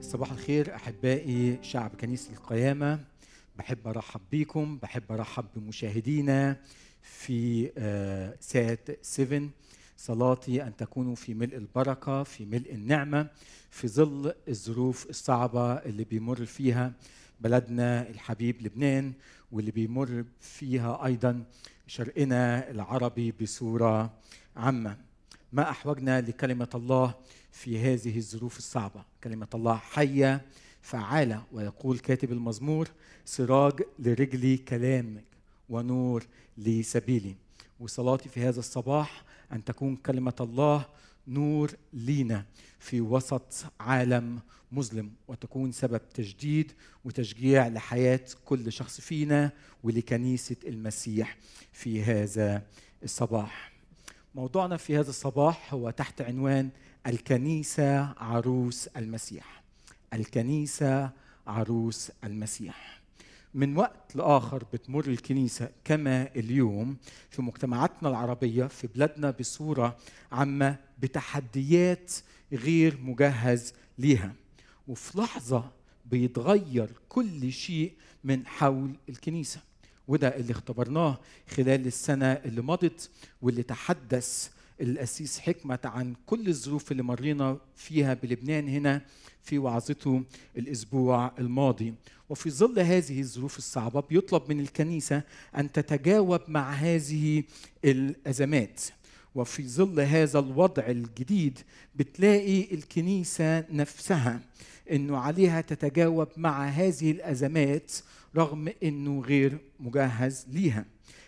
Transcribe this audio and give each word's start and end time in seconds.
صباح 0.00 0.32
الخير 0.32 0.74
أحبائي 0.74 1.58
شعب 1.62 1.90
كنيسة 2.00 2.30
القيامة. 2.32 3.00
بحب 3.58 3.86
أرحب 3.88 4.20
بيكم 4.30 4.78
بحب 4.78 5.12
أرحب 5.12 5.44
بمشاهدينا 5.56 6.56
في 7.02 7.70
آه، 7.78 8.36
سات 8.40 9.04
7 9.06 9.48
صلاتي 9.96 10.62
أن 10.62 10.76
تكونوا 10.76 11.14
في 11.14 11.34
ملء 11.34 11.56
البركة 11.56 12.22
في 12.22 12.44
ملء 12.44 12.74
النعمة 12.74 13.28
في 13.70 13.88
ظل 13.88 14.32
الظروف 14.48 15.06
الصعبة 15.10 15.72
اللي 15.72 16.04
بيمر 16.04 16.44
فيها 16.44 16.92
بلدنا 17.40 18.08
الحبيب 18.10 18.62
لبنان 18.62 19.12
واللي 19.52 19.70
بيمر 19.70 20.24
فيها 20.40 21.06
أيضا 21.06 21.44
شرقنا 21.86 22.70
العربي 22.70 23.32
بصورة 23.32 24.12
عامة. 24.56 24.96
ما 25.52 25.70
أحوجنا 25.70 26.20
لكلمة 26.20 26.68
الله 26.74 27.14
في 27.56 27.78
هذه 27.78 28.18
الظروف 28.18 28.58
الصعبة 28.58 29.04
كلمة 29.24 29.48
الله 29.54 29.76
حية 29.76 30.42
فعاله 30.82 31.44
ويقول 31.52 31.98
كاتب 31.98 32.32
المزمور 32.32 32.88
سراج 33.24 33.82
لرجلي 33.98 34.56
كلامك 34.56 35.24
ونور 35.68 36.26
لسبيلي 36.58 37.34
وصلاتي 37.80 38.28
في 38.28 38.40
هذا 38.40 38.58
الصباح 38.58 39.24
أن 39.52 39.64
تكون 39.64 39.96
كلمة 39.96 40.34
الله 40.40 40.86
نور 41.28 41.70
لينا 41.92 42.44
في 42.78 43.00
وسط 43.00 43.64
عالم 43.80 44.40
مظلم 44.72 45.10
وتكون 45.28 45.72
سبب 45.72 46.00
تجديد 46.14 46.72
وتشجيع 47.04 47.68
لحياة 47.68 48.24
كل 48.44 48.72
شخص 48.72 49.00
فينا 49.00 49.52
ولكنيسة 49.84 50.56
المسيح 50.66 51.36
في 51.72 52.02
هذا 52.02 52.62
الصباح. 53.04 53.75
موضوعنا 54.36 54.76
في 54.76 54.98
هذا 54.98 55.10
الصباح 55.10 55.74
هو 55.74 55.90
تحت 55.90 56.20
عنوان 56.20 56.70
الكنيسة 57.06 58.00
عروس 58.18 58.86
المسيح. 58.86 59.62
الكنيسة 60.12 61.10
عروس 61.46 62.12
المسيح. 62.24 63.00
من 63.54 63.76
وقت 63.76 64.16
لآخر 64.16 64.64
بتمر 64.72 65.06
الكنيسة 65.06 65.68
كما 65.84 66.28
اليوم 66.36 66.96
في 67.30 67.42
مجتمعاتنا 67.42 68.08
العربية 68.08 68.64
في 68.66 68.86
بلادنا 68.86 69.30
بصورة 69.30 69.96
عامة 70.32 70.76
بتحديات 70.98 72.12
غير 72.52 72.98
مجهز 73.00 73.74
ليها 73.98 74.32
وفي 74.88 75.18
لحظة 75.18 75.70
بيتغير 76.06 76.90
كل 77.08 77.52
شيء 77.52 77.92
من 78.24 78.46
حول 78.46 78.96
الكنيسة 79.08 79.60
وده 80.08 80.28
اللي 80.36 80.52
اختبرناه 80.52 81.18
خلال 81.48 81.86
السنة 81.86 82.32
اللي 82.32 82.60
مضت 82.62 83.10
واللي 83.42 83.62
تحدث 83.62 84.48
الأسيس 84.80 85.38
حكمة 85.38 85.78
عن 85.84 86.14
كل 86.26 86.48
الظروف 86.48 86.92
اللي 86.92 87.02
مرينا 87.02 87.58
فيها 87.76 88.14
بلبنان 88.14 88.68
هنا 88.68 89.02
في 89.42 89.58
وعظته 89.58 90.22
الأسبوع 90.56 91.32
الماضي. 91.38 91.94
وفي 92.28 92.50
ظل 92.50 92.78
هذه 92.80 93.20
الظروف 93.20 93.58
الصعبة 93.58 94.00
بيطلب 94.00 94.42
من 94.48 94.60
الكنيسة 94.60 95.22
أن 95.56 95.72
تتجاوب 95.72 96.40
مع 96.48 96.72
هذه 96.72 97.42
الأزمات. 97.84 98.80
وفي 99.36 99.68
ظل 99.68 100.00
هذا 100.00 100.38
الوضع 100.38 100.86
الجديد 100.86 101.58
بتلاقي 101.96 102.74
الكنيسة 102.74 103.64
نفسها 103.70 104.40
أنه 104.90 105.16
عليها 105.18 105.60
تتجاوب 105.60 106.28
مع 106.36 106.64
هذه 106.64 107.10
الأزمات 107.10 107.92
رغم 108.36 108.72
أنه 108.82 109.20
غير 109.20 109.58
مجهز 109.80 110.46
ليها. 110.48 110.84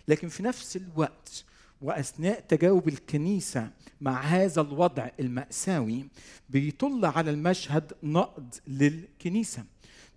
لكن 0.09 0.29
في 0.29 0.43
نفس 0.43 0.77
الوقت 0.77 1.45
وأثناء 1.83 2.41
تجاوب 2.41 2.89
الكنيسة 2.89 3.71
مع 4.01 4.21
هذا 4.21 4.61
الوضع 4.61 5.09
المأساوي 5.21 6.05
بيطل 6.51 7.05
على 7.05 7.31
المشهد 7.31 7.93
نقد 8.03 8.55
للكنيسة. 8.67 9.65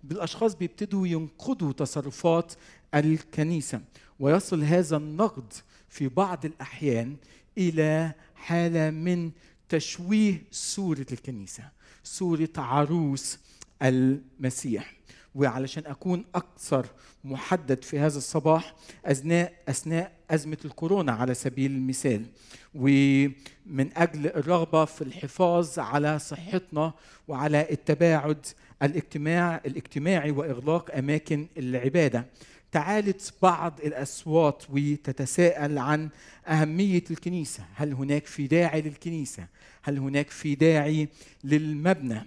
بالأشخاص 0.04 0.54
بيبتدوا 0.54 1.06
ينقضوا 1.06 1.72
تصرفات 1.72 2.52
الكنيسة 2.94 3.80
ويصل 4.20 4.62
هذا 4.62 4.96
النقد 4.96 5.52
في 5.88 6.08
بعض 6.08 6.44
الأحيان 6.44 7.16
إلى 7.58 8.12
حاله 8.34 8.90
من 8.90 9.30
تشويه 9.68 10.42
صوره 10.50 11.06
الكنيسة 11.12 11.64
صوره 12.04 12.48
عروس 12.56 13.38
المسيح. 13.82 14.94
وعلشان 15.34 15.82
أكون 15.86 16.24
أكثر 16.34 16.86
محدد 17.24 17.84
في 17.84 17.98
هذا 17.98 18.18
الصباح 18.18 18.74
اثناء 19.04 19.52
أثناء 19.68 20.12
أزمة 20.30 20.56
الكورونا 20.64 21.12
على 21.12 21.34
سبيل 21.34 21.70
المثال 21.70 22.26
ومن 22.74 23.90
أجل 23.96 24.26
الرغبة 24.26 24.84
في 24.84 25.02
الحفاظ 25.02 25.78
على 25.78 26.18
صحتنا 26.18 26.92
وعلى 27.28 27.66
التباعد 27.70 28.46
الاجتماع 28.82 29.60
الاجتماعي 29.66 30.30
وإغلاق 30.30 30.96
أماكن 30.96 31.46
العبادة. 31.58 32.26
تعالت 32.72 33.34
بعض 33.42 33.80
الأصوات 33.84 34.62
وتتساءل 34.70 35.78
عن 35.78 36.08
أهمية 36.46 37.04
الكنيسة. 37.10 37.64
هل 37.74 37.92
هناك 37.92 38.26
في 38.26 38.46
داعي 38.46 38.80
للكنيسة؟ 38.82 39.46
هل 39.82 39.98
هناك 39.98 40.30
في 40.30 40.54
داعي 40.54 41.08
للمبنى؟ 41.44 42.20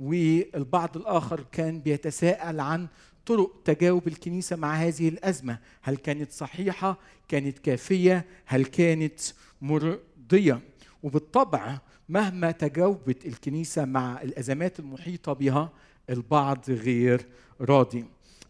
والبعض 0.00 0.96
الآخر 0.96 1.44
كان 1.52 1.80
بيتساءل 1.80 2.60
عن 2.60 2.86
طرق 3.26 3.62
تجاوب 3.64 4.08
الكنيسة 4.08 4.56
مع 4.56 4.74
هذه 4.74 5.08
الأزمة. 5.08 5.58
هل 5.82 5.96
كانت 5.96 6.32
صحيحة؟ 6.32 6.98
كانت 7.28 7.58
كافية؟ 7.58 8.24
هل 8.46 8.64
كانت 8.64 9.20
مرضية؟ 9.62 10.60
وبالطبع 11.02 11.78
مهما 12.08 12.50
تجاوبت 12.50 13.26
الكنيسة 13.26 13.84
مع 13.84 14.22
الأزمات 14.22 14.80
المحيطة 14.80 15.32
بها 15.32 15.72
البعض 16.10 16.64
غير 16.70 17.26
راضي. 17.60 18.04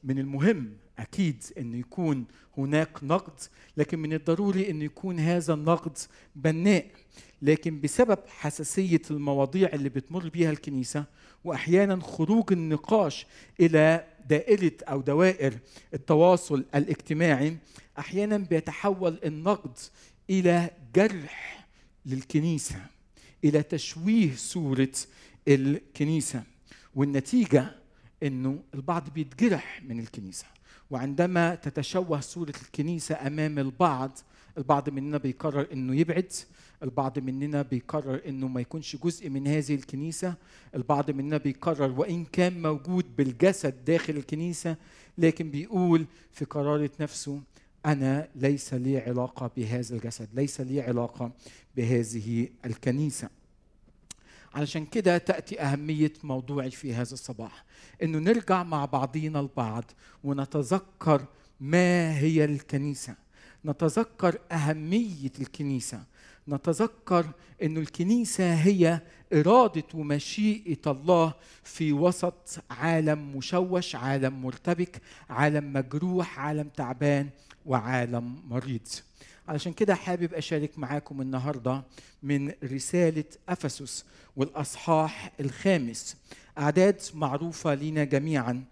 من 0.04 0.18
المهم 0.18 0.72
أكيد 1.00 1.44
ان 1.58 1.74
يكون 1.74 2.24
هناك 2.58 3.04
نقد 3.04 3.40
لكن 3.76 3.98
من 3.98 4.12
الضروري 4.12 4.70
ان 4.70 4.82
يكون 4.82 5.18
هذا 5.18 5.54
النقد 5.54 5.98
بناء. 6.36 6.86
لكن 7.42 7.80
بسبب 7.80 8.18
حساسية 8.28 9.02
المواضيع 9.10 9.68
اللي 9.72 9.88
بتمر 9.88 10.28
بيها 10.28 10.50
الكنيسة 10.50 11.04
وأحيانا 11.44 12.00
خروج 12.02 12.52
النقاش 12.52 13.26
إلى 13.60 14.04
دائرة 14.28 14.72
أو 14.88 15.00
دوائر 15.00 15.58
التواصل 15.94 16.64
الاجتماعي 16.74 17.56
أحيانا 17.98 18.36
بيتحول 18.38 19.18
النقد 19.24 19.78
إلى 20.30 20.70
جرح 20.94 21.66
للكنيسة 22.06 22.76
إلى 23.44 23.62
تشويه 23.62 24.34
صورة 24.36 24.92
الكنيسة. 25.48 26.42
والنتيجة 26.94 27.74
إنه 28.22 28.58
البعض 28.74 29.10
بيتجرح 29.10 29.82
من 29.88 30.00
الكنيسة. 30.00 30.46
وعندما 30.90 31.54
تتشوه 31.54 32.20
صوره 32.20 32.54
الكنيسة 32.62 33.26
أمام 33.26 33.58
البعض 33.58 34.18
البعض 34.58 34.88
مننا 34.90 35.18
بيقرر 35.18 35.66
إنه 35.72 35.94
يبعد 35.96 36.32
البعض 36.82 37.18
مننا 37.18 37.62
بيقرر 37.62 38.20
إنه 38.28 38.48
ما 38.48 38.60
يكونش 38.60 38.96
جزء 38.96 39.28
من 39.28 39.46
هذه 39.46 39.74
الكنيسة 39.74 40.34
البعض 40.74 41.10
مننا 41.10 41.36
بيقرر 41.36 42.00
وإن 42.00 42.24
كان 42.24 42.62
موجود 42.62 43.16
بالجسد 43.16 43.84
داخل 43.84 44.16
الكنيسة 44.16 44.76
لكن 45.18 45.50
بيقول 45.50 46.06
في 46.32 46.44
قرارة 46.44 46.90
نفسه 47.00 47.40
أنا 47.86 48.28
ليس 48.36 48.74
لي 48.74 48.98
علاقة 48.98 49.50
بهذا 49.56 49.96
الجسد 49.96 50.28
ليس 50.34 50.60
لي 50.60 50.80
علاقة 50.80 51.32
بهذه 51.76 52.48
الكنيسة. 52.66 53.28
علشان 54.54 54.86
كده 54.86 55.18
تأتي 55.18 55.60
أهمية 55.60 56.12
موضوعي 56.22 56.70
في 56.70 56.94
هذا 56.94 57.12
الصباح 57.12 57.64
إنه 58.02 58.18
نرجع 58.18 58.62
مع 58.62 58.84
بعضينا 58.84 59.40
البعض 59.40 59.84
ونتذكر 60.24 61.24
ما 61.60 62.18
هي 62.18 62.44
الكنيسة. 62.44 63.14
نتذكر 63.64 64.38
أهمية 64.52 65.32
الكنيسة. 65.40 66.02
نتذكر 66.48 67.26
أن 67.62 67.76
الكنيسة 67.76 68.54
هي 68.54 69.00
إرادة 69.32 69.84
ومشيئة 69.94 70.80
الله 70.86 71.34
في 71.64 71.92
وسط 71.92 72.58
عالم 72.70 73.36
مشوش 73.36 73.96
عالم 73.96 74.42
مرتبك 74.42 75.00
عالم 75.30 75.72
مجروح 75.72 76.38
عالم 76.38 76.68
تعبان 76.68 77.28
وعالم 77.66 78.42
مريض. 78.48 78.88
علشان 79.48 79.72
كده 79.72 79.94
حابب 79.94 80.34
أشارك 80.34 80.78
معاكم 80.78 81.20
النهاردة 81.20 81.84
من 82.22 82.52
رسالة 82.64 83.24
أفسس 83.48 84.04
والأصحاح 84.36 85.32
الخامس. 85.40 86.16
أعداد 86.58 87.00
معروفة 87.14 87.74
لنا 87.74 88.04
جميعا 88.04 88.64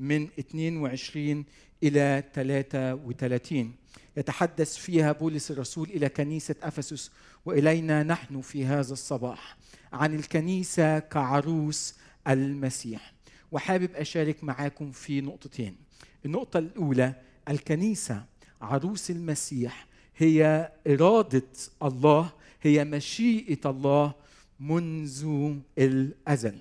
من 0.00 0.28
22 0.38 1.44
إلى 1.82 2.24
33 2.34 3.74
يتحدث 4.16 4.76
فيها 4.76 5.12
بولس 5.12 5.50
الرسول 5.50 5.88
إلى 5.88 6.08
كنيسة 6.08 6.54
أفسس 6.62 7.10
وإلينا 7.44 8.02
نحن 8.02 8.40
في 8.40 8.66
هذا 8.66 8.92
الصباح 8.92 9.56
عن 9.92 10.14
الكنيسة 10.14 10.98
كعروس 10.98 11.94
المسيح. 12.28 13.12
وحابب 13.52 13.90
أشارك 13.94 14.44
معاكم 14.44 14.92
في 14.92 15.20
نقطتين. 15.20 15.76
النقطة 16.24 16.58
الأولى 16.58 17.14
الكنيسة 17.48 18.24
عروس 18.60 19.10
المسيح 19.10 19.85
هي 20.16 20.72
إرادة 20.86 21.42
الله 21.82 22.32
هي 22.62 22.84
مشيئة 22.84 23.70
الله 23.70 24.14
منذ 24.60 25.52
الأزل. 25.78 26.58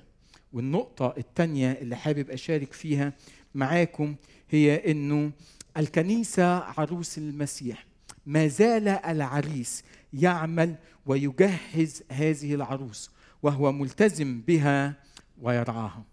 والنقطة 0.53 1.13
الثانية 1.17 1.71
اللي 1.71 1.95
حابب 1.95 2.29
أشارك 2.29 2.73
فيها 2.73 3.13
معاكم 3.55 4.15
هي 4.49 4.91
إنه 4.91 5.31
الكنيسة 5.77 6.57
عروس 6.57 7.17
المسيح 7.17 7.85
ما 8.25 8.47
زال 8.47 8.87
العريس 8.87 9.83
يعمل 10.13 10.75
ويجهز 11.05 12.03
هذه 12.11 12.55
العروس 12.55 13.09
وهو 13.43 13.71
ملتزم 13.71 14.41
بها 14.41 14.93
ويرعاها. 15.41 16.03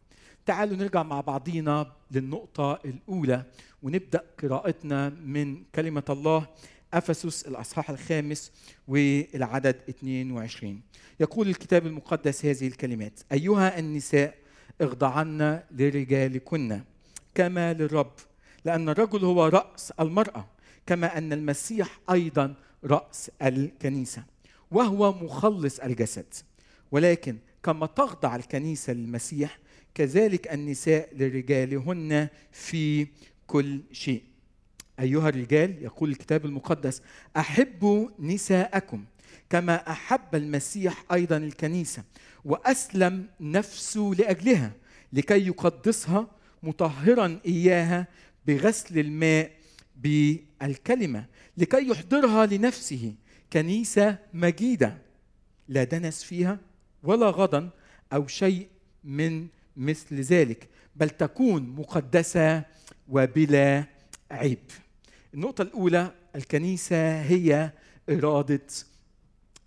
تعالوا 0.46 0.76
نرجع 0.76 1.02
مع 1.02 1.20
بعضينا 1.20 1.92
للنقطة 2.10 2.78
الأولى 2.84 3.44
ونبدأ 3.82 4.24
قراءتنا 4.42 5.08
من 5.08 5.64
كلمة 5.74 6.04
الله 6.10 6.46
أفسس 6.94 7.46
الأصحاح 7.46 7.90
الخامس 7.90 8.52
والعدد 8.88 9.76
22 9.88 10.80
يقول 11.20 11.48
الكتاب 11.48 11.86
المقدس 11.86 12.44
هذه 12.44 12.66
الكلمات 12.66 13.20
أيها 13.32 13.78
النساء 13.78 14.34
اخضعن 14.80 15.60
لرجالكن 15.70 16.80
كما 17.34 17.72
للرب 17.72 18.12
لأن 18.64 18.88
الرجل 18.88 19.24
هو 19.24 19.46
رأس 19.46 19.90
المرأة 19.90 20.46
كما 20.86 21.18
أن 21.18 21.32
المسيح 21.32 22.00
أيضا 22.10 22.54
رأس 22.84 23.30
الكنيسة 23.42 24.24
وهو 24.70 25.12
مخلص 25.12 25.80
الجسد. 25.80 26.34
ولكن 26.90 27.38
كما 27.62 27.86
تخضع 27.86 28.36
الكنيسة 28.36 28.92
للمسيح 28.92 29.58
كذلك 29.94 30.52
النساء 30.52 31.08
لرجالهن 31.16 32.28
في 32.52 33.06
كل 33.46 33.80
شيء. 33.92 34.22
أيها 35.00 35.28
الرجال 35.28 35.82
يقول 35.82 36.10
الكتاب 36.10 36.44
المقدس 36.44 37.02
أحبوا 37.36 38.08
نساءكم 38.18 39.04
كما 39.50 39.90
أحب 39.90 40.34
المسيح 40.34 41.04
أيضا 41.12 41.36
الكنيسة 41.36 42.02
وأسلم 42.44 43.26
نفسه 43.40 44.12
لأجلها 44.18 44.72
لكي 45.12 45.46
يقدسها 45.46 46.26
مطهرا 46.62 47.40
إياها 47.46 48.06
بغسل 48.46 48.98
الماء 48.98 49.50
بالكلمة 49.96 51.24
لكي 51.56 51.88
يحضرها 51.88 52.46
لنفسه 52.46 53.14
كنيسة 53.52 54.18
مجيدة. 54.34 54.98
لا 55.68 55.84
دنس 55.84 56.22
فيها 56.24 56.58
ولا 57.02 57.30
غضن 57.30 57.68
أو 58.12 58.26
شيء 58.26 58.68
من 59.04 59.46
مثل 59.76 60.20
ذلك 60.20 60.68
بل 60.96 61.10
تكون 61.10 61.62
مقدسة 61.68 62.64
وبلا 63.08 63.84
عيب. 64.32 64.58
النقطة 65.34 65.62
الأولى 65.62 66.12
الكنيسة 66.36 67.20
هي 67.22 67.70
إرادة 68.10 68.66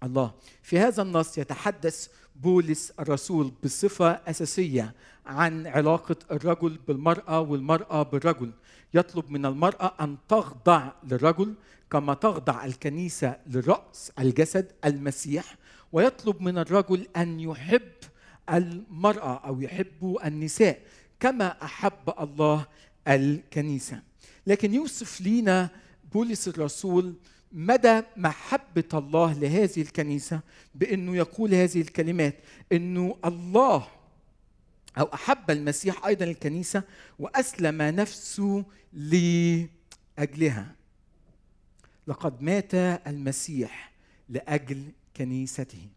الله. 0.04 0.34
في 0.64 0.80
هذا 0.80 1.02
النص 1.02 1.38
يتحدث 1.38 2.08
بولس 2.36 2.94
الرسول 3.00 3.52
بصفة 3.64 4.08
أساسية 4.12 4.94
عن 5.26 5.68
علاقة 5.68 6.16
الرجل 6.32 6.80
بالمرأة 6.88 7.40
والمرأة 7.40 8.04
بالرجل. 8.04 8.52
يطلب 8.94 9.32
من 9.32 9.46
المرأة 9.46 9.94
أن 10.02 10.18
تخضع 10.30 10.92
للرجل 11.04 11.54
كما 11.92 12.14
تخضع 12.14 12.66
الكنيسة 12.66 13.36
لرأس 13.48 14.12
الجسد 14.20 14.72
المسيح 14.86 15.56
ويطلب 15.92 16.42
من 16.42 16.58
الرجل 16.58 17.08
أن 17.18 17.40
يحب 17.40 17.92
المرأة 18.50 19.38
أو 19.38 19.62
يحب 19.62 20.18
النساء 20.26 20.80
كما 21.20 21.64
أحب 21.64 22.14
الله 22.20 22.66
الكنيسة. 23.08 24.02
لكن 24.48 24.74
يوصف 24.74 25.22
لينا 25.22 25.70
بولس 26.14 26.48
الرسول 26.48 27.16
مدى 27.52 28.02
محبة 28.18 28.84
الله 28.94 29.34
لهذه 29.34 29.82
الكنيسة 29.82 30.40
بأنه 30.76 31.16
يقول 31.16 31.54
هذه 31.54 31.82
الكلمات 31.82 32.36
أنه 32.72 33.18
الله 33.26 33.88
أو 34.98 35.06
أحب 35.14 35.52
المسيح 35.52 36.06
أيضا 36.06 36.26
الكنيسة 36.26 36.84
وأسلم 37.20 37.82
نفسه 37.82 38.66
لأجلها. 38.94 40.76
لقد 42.08 42.42
مات 42.42 42.74
المسيح 43.08 43.92
لأجل 44.30 44.84
كنيسته. 45.18 45.88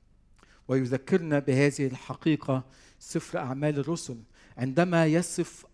ويذكرنا 0.68 1.38
بهذه 1.38 1.86
الحقيقة 1.86 2.64
سفر 2.98 3.38
أعمال 3.38 3.78
الرسل. 3.78 4.16
عندما 4.58 5.06
يصف 5.06 5.66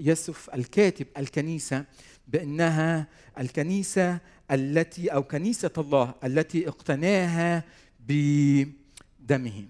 يصف 0.00 0.50
الكاتب 0.54 1.06
الكنيسة 1.16 1.84
بأنها 2.28 3.06
الكنيسة 3.38 4.18
التي 4.50 5.08
أو 5.08 5.22
كنيسة 5.22 5.70
الله 5.78 6.14
التي 6.24 6.68
اقتناها 6.68 7.64
بدمه. 8.08 9.64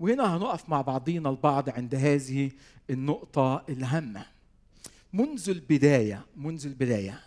وهنا 0.00 0.36
هنقف 0.36 0.68
مع 0.68 0.80
بعضينا 0.80 1.30
البعض 1.30 1.70
عند 1.70 1.94
هذه 1.94 2.50
النقطة 2.90 3.64
الهامة. 3.68 4.26
منذ 5.12 5.50
البداية 5.50 6.26
منذ 6.36 6.66
البداية 6.66 7.20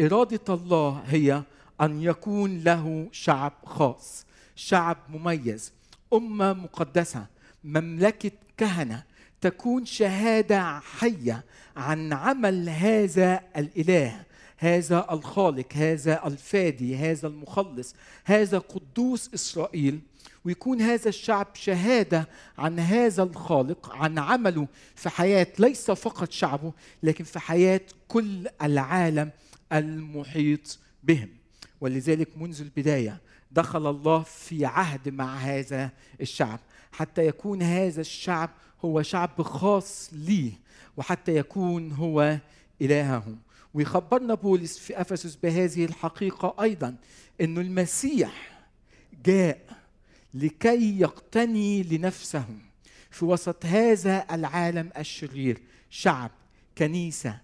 إرادة 0.00 0.54
الله 0.54 1.02
هي 1.06 1.42
أن 1.80 2.02
يكون 2.02 2.58
له 2.58 3.08
شعب 3.12 3.52
خاص 3.64 4.26
شعب 4.56 4.96
مميز 5.08 5.72
أمة 6.12 6.52
مقدسة 6.52 7.26
مملكة 7.64 8.30
كهنة 8.56 9.02
تكون 9.40 9.84
شهادة 9.84 10.80
حية 10.80 11.44
عن 11.76 12.12
عمل 12.12 12.68
هذا 12.68 13.40
الإله 13.56 14.22
هذا 14.58 15.06
الخالق 15.12 15.72
هذا 15.72 16.26
الفادي 16.26 16.96
هذا 16.96 17.28
المخلص 17.28 17.94
هذا 18.24 18.58
قدوس 18.58 19.30
إسرائيل 19.34 20.00
ويكون 20.44 20.80
هذا 20.80 21.08
الشعب 21.08 21.46
شهادة 21.54 22.28
عن 22.58 22.78
هذا 22.78 23.22
الخالق 23.22 23.94
عن 23.94 24.18
عمله 24.18 24.68
في 24.94 25.08
حياة 25.08 25.46
ليس 25.58 25.90
فقط 25.90 26.32
شعبه 26.32 26.72
لكن 27.02 27.24
في 27.24 27.38
حياة 27.38 27.80
كل 28.08 28.48
العالم 28.62 29.30
المحيط 29.72 30.78
بهم. 31.02 31.28
ولذلك 31.80 32.28
منذ 32.36 32.60
البداية 32.60 33.20
دخل 33.50 33.90
الله 33.90 34.22
في 34.22 34.66
عهد 34.66 35.08
مع 35.08 35.36
هذا 35.36 35.90
الشعب 36.20 36.60
حتى 36.92 37.26
يكون 37.26 37.62
هذا 37.62 38.00
الشعب 38.00 38.50
هو 38.84 39.02
شعب 39.02 39.42
خاص 39.42 40.10
ليه 40.12 40.52
وحتى 40.96 41.36
يكون 41.36 41.92
هو 41.92 42.38
إلههم. 42.82 43.38
ويخبرنا 43.74 44.34
بولس 44.34 44.78
في 44.78 45.00
أفسس 45.00 45.36
بهذه 45.36 45.84
الحقيقة 45.84 46.54
أيضا 46.62 46.96
أن 47.40 47.58
المسيح 47.58 48.62
جاء 49.24 49.60
لكي 50.34 51.00
يقتني 51.00 51.82
لنفسه 51.82 52.44
في 53.10 53.24
وسط 53.24 53.66
هذا 53.66 54.26
العالم 54.30 54.90
الشرير 54.98 55.62
شعب 55.90 56.30
كنيسة 56.78 57.40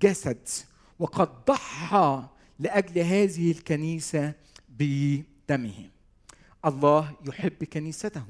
جسد 0.00 0.48
وقد 0.98 1.44
ضحى 1.48 2.28
لأجل 2.58 2.98
هذه 2.98 3.50
الكنيسة 3.50 4.32
بدمه. 4.68 5.90
الله 6.64 7.12
يحب 7.26 7.64
كنيسته 7.64 8.24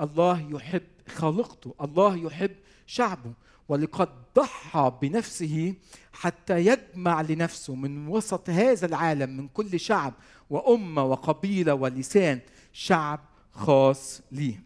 الله 0.00 0.50
يحب 0.50 0.82
خالقته 1.08 1.74
الله 1.80 2.16
يحب 2.16 2.56
شعبه. 2.86 3.32
ولقد 3.68 4.08
ضحى 4.36 4.92
بنفسه 5.02 5.74
حتى 6.12 6.66
يجمع 6.66 7.20
لنفسه 7.20 7.74
من 7.74 8.08
وسط 8.08 8.50
هذا 8.50 8.86
العالم 8.86 9.36
من 9.36 9.48
كل 9.48 9.80
شعب 9.80 10.14
وأمة 10.50 11.04
وقبيلة 11.04 11.74
ولسان 11.74 12.40
شعب 12.72 13.20
خاص 13.52 14.20
ليه. 14.32 14.62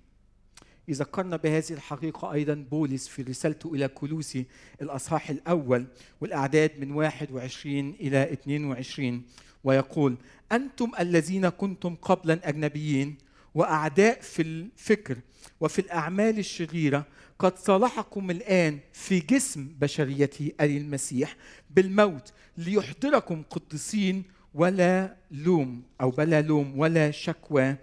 يذكرنا 0.89 1.37
بهذه 1.37 1.71
الحقيقة 1.71 2.33
أيضا 2.33 2.55
بولس 2.71 3.09
في 3.09 3.23
رسالته 3.23 3.75
إلى 3.75 3.89
كلوسي 3.89 4.47
الأصحاح 4.83 5.31
الأول 5.31 5.87
والأعداد 6.21 6.81
من 6.81 6.93
21 6.93 7.91
إلى 7.91 8.33
22 8.33 9.23
ويقول 9.65 10.17
أنتم 10.53 10.91
الذين 11.01 11.49
كنتم 11.49 11.95
قبلا 11.95 12.49
أجنبيين 12.49 13.19
وأعداء 13.55 14.21
في 14.21 14.43
الفكر 14.43 15.19
وفي 15.61 15.79
الأعمال 15.79 16.39
الشريرة 16.39 17.07
قد 17.39 17.59
صالحكم 17.59 18.31
الآن 18.31 18.79
في 18.93 19.21
جسم 19.21 19.69
بشريته 19.81 20.53
أي 20.61 20.77
المسيح 20.77 21.37
بالموت 21.71 22.33
ليحضركم 22.59 23.43
قدسين 23.51 24.25
ولا 24.55 25.17
لوم 25.31 25.83
أو 26.01 26.11
بلا 26.11 26.43
لوم 26.43 26.79
ولا 26.79 27.11
شكوى 27.11 27.77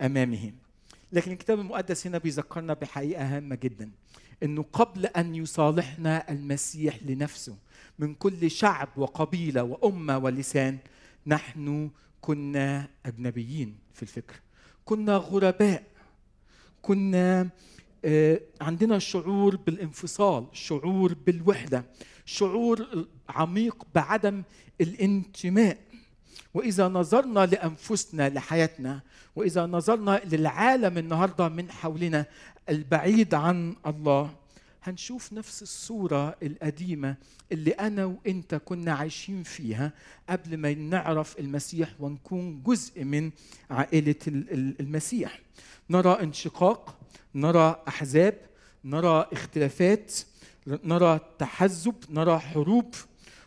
أمامه 0.00 0.52
لكن 1.12 1.32
الكتاب 1.32 1.60
المقدس 1.60 2.06
هنا 2.06 2.18
بيذكرنا 2.18 2.74
بحقيقة 2.74 3.36
هامة 3.36 3.54
جدا 3.62 3.90
إنه 4.42 4.62
قبل 4.72 5.06
أن 5.06 5.34
يصالحنا 5.34 6.30
المسيح 6.30 6.98
لنفسه 7.02 7.56
من 7.98 8.14
كل 8.14 8.50
شعب 8.50 8.88
وقبيلة 8.96 9.62
وأمة 9.62 10.18
ولسان 10.18 10.78
نحن 11.26 11.90
كنا 12.20 12.88
أجنبيين 13.06 13.78
في 13.94 14.02
الفكر. 14.02 14.34
كنا 14.86 15.16
غرباء. 15.16 15.82
كنا 16.82 17.48
عندنا 18.60 18.98
شعور 18.98 19.56
بالانفصال 19.56 20.46
شعور 20.52 21.14
بالوحدة 21.26 21.84
شعور 22.24 23.06
عميق 23.28 23.84
بعدم 23.94 24.42
الانتماء. 24.80 25.78
وإذا 26.54 26.88
نظرنا 26.88 27.46
لأنفسنا 27.46 28.28
لحياتنا 28.28 29.00
وإذا 29.36 29.66
نظرنا 29.66 30.20
للعالم 30.24 30.98
النهارده 30.98 31.48
من 31.48 31.70
حولنا 31.70 32.26
البعيد 32.68 33.34
عن 33.34 33.76
الله 33.86 34.34
هنشوف 34.86 35.32
نفس 35.32 35.62
الصورة 35.62 36.36
القديمة 36.42 37.16
اللي 37.52 37.70
أنا 37.70 38.04
وإنت 38.04 38.54
كنا 38.54 38.92
عايشين 38.92 39.42
فيها 39.42 39.92
قبل 40.30 40.56
ما 40.56 40.74
نعرف 40.74 41.38
المسيح 41.38 41.88
ونكون 42.00 42.62
جزء 42.62 43.04
من 43.04 43.30
عائلة 43.70 44.14
المسيح. 44.80 45.40
نرى 45.90 46.12
انشقاق 46.22 46.98
نرى 47.34 47.82
أحزاب 47.88 48.40
نرى 48.84 49.28
اختلافات 49.32 50.12
نرى 50.66 51.20
تحزب 51.38 51.94
نرى 52.10 52.38
حروب. 52.38 52.94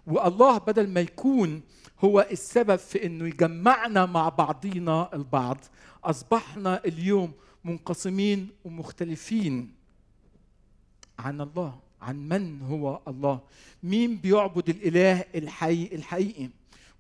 والله 0.08 0.58
بدل 0.58 0.90
ما 0.90 1.02
يكون 1.02 1.62
هو 2.00 2.28
السبب 2.32 2.76
في 2.76 3.06
إنه 3.06 3.28
يجمعنا 3.28 4.06
مع 4.06 4.30
بعضينا 4.30 5.10
البعض 5.14 5.58
أصبحنا 6.04 6.86
اليوم 6.86 7.32
منقسمين 7.64 8.48
ومختلفين. 8.66 9.79
عن 11.20 11.42
الله 11.42 11.76
عن 12.02 12.30
من 12.30 12.62
هو 12.62 13.00
الله؟ 13.08 13.40
مين 13.84 14.18
بيعبد 14.18 14.70
الإله 14.70 15.26
الحي 15.36 15.90
الحقيقي؟ 15.94 16.50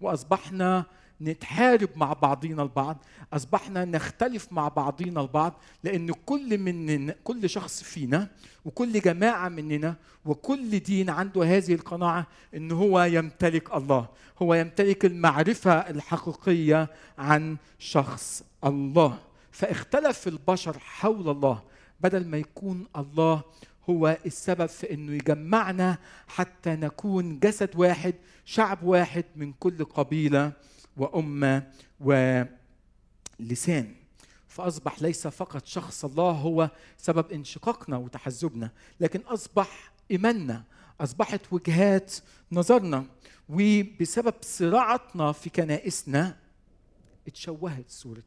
وأصبحنا 0.01 0.85
نتحارب 1.21 1.89
مع 1.95 2.13
بعضينا 2.13 2.63
البعض 2.63 2.97
أصبحنا 3.33 3.85
نختلف 3.85 4.47
مع 4.51 4.67
بعضينا 4.67 5.21
البعض 5.21 5.53
لأن 5.83 6.11
كل 6.25 6.57
مننا 6.57 7.15
كل 7.23 7.49
شخص 7.49 7.83
فينا 7.83 8.27
وكل 8.65 8.99
جماعة 9.01 9.49
مننا 9.49 9.95
وكل 10.25 10.79
دين 10.79 11.09
عنده 11.09 11.43
هذه 11.43 11.73
القناعة 11.73 12.27
إن 12.55 12.71
هو 12.71 13.03
يمتلك 13.03 13.75
الله. 13.75 14.07
هو 14.41 14.53
يمتلك 14.53 15.05
المعرفة 15.05 15.71
الحقيقية 15.71 16.89
عن 17.17 17.57
شخص 17.79 18.43
الله. 18.65 19.19
فاختلف 19.51 20.27
البشر 20.27 20.79
حول 20.79 21.29
الله 21.29 21.61
بدل 22.01 22.27
ما 22.27 22.37
يكون 22.37 22.87
الله 22.95 23.41
هو 23.89 24.17
السبب 24.25 24.65
في 24.65 24.93
إنه 24.93 25.11
يجمعنا 25.11 25.97
حتى 26.27 26.69
نكون 26.69 27.39
جسد 27.39 27.75
واحد 27.75 28.15
شعب 28.45 28.83
واحد 28.83 29.25
من 29.35 29.53
كل 29.53 29.85
قبيلة 29.85 30.51
وأمة 30.97 31.71
ولسان. 31.99 33.95
فأصبح 34.47 35.01
ليس 35.01 35.27
فقط 35.27 35.65
شخص 35.65 36.05
الله 36.05 36.31
هو 36.31 36.69
سبب 36.97 37.31
انشقاقنا 37.31 37.97
وتحزبنا 37.97 38.71
لكن 38.99 39.19
أصبح 39.19 39.91
إيماننا 40.11 40.63
أصبحت 41.01 41.41
وجهات 41.51 42.15
نظرنا. 42.51 43.05
وبسبب 43.49 44.33
صراعاتنا 44.41 45.31
في 45.31 45.49
كنائسنا 45.49 46.37
اتشوهت 47.27 47.89
صورة 47.89 48.23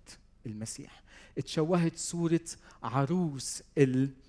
المسيح 0.47 1.03
اتشوهت 1.39 1.97
صورة 1.97 2.41
عروس 2.83 3.63
المسيح 3.79 4.23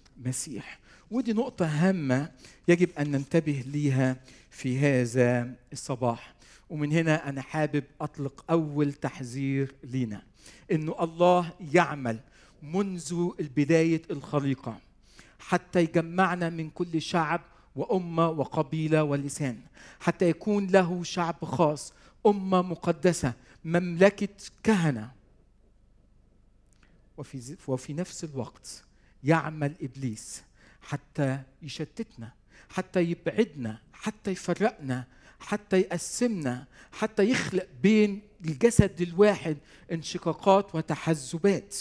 ودي 1.12 1.34
نقطة 1.34 1.66
هامة 1.66 2.32
يجب 2.68 2.90
أن 3.00 3.12
ننتبه 3.12 3.64
ليها 3.68 4.18
في 4.50 4.80
هذا 4.80 5.56
الصباح. 5.74 6.34
ومن 6.70 6.92
هنا 6.92 7.30
أنا 7.30 7.42
حابب 7.42 7.84
أطلق 8.02 8.46
أول 8.50 8.94
تحذير 8.94 9.76
لينا. 9.84 10.22
إنه 10.72 10.96
الله 11.04 11.54
يعمل 11.74 12.20
منذ 12.64 13.30
بداية 13.40 14.02
الخليقة 14.12 14.80
حتى 15.40 15.80
يجمعنا 15.80 16.50
من 16.50 16.70
كل 16.70 17.02
شعب 17.02 17.42
وأمة 17.76 18.30
وقبيلة 18.30 19.04
ولسان. 19.04 19.60
حتى 20.00 20.30
يكون 20.30 20.68
له 20.68 21.04
شعب 21.04 21.46
خاص 21.46 21.94
أمة 22.26 22.62
مقدسة 22.62 23.34
مملكة 23.66 24.30
كهنة. 24.64 25.12
وفي 27.18 27.58
وفي 27.68 27.94
نفس 27.94 28.24
الوقت 28.24 28.84
يعمل 29.24 29.74
إبليس 29.82 30.44
حتى 30.82 31.40
يشتتنا 31.62 32.32
حتى 32.70 33.02
يبعدنا 33.02 33.78
حتى 33.94 34.32
يفرقنا 34.32 35.06
حتى 35.40 35.80
يقسمنا 35.80 36.66
حتى 36.92 37.30
يخلق 37.30 37.68
بين 37.84 38.22
الجسد 38.46 39.02
الواحد 39.02 39.58
انشقاقات 39.92 40.76
وتحزبات. 40.76 41.78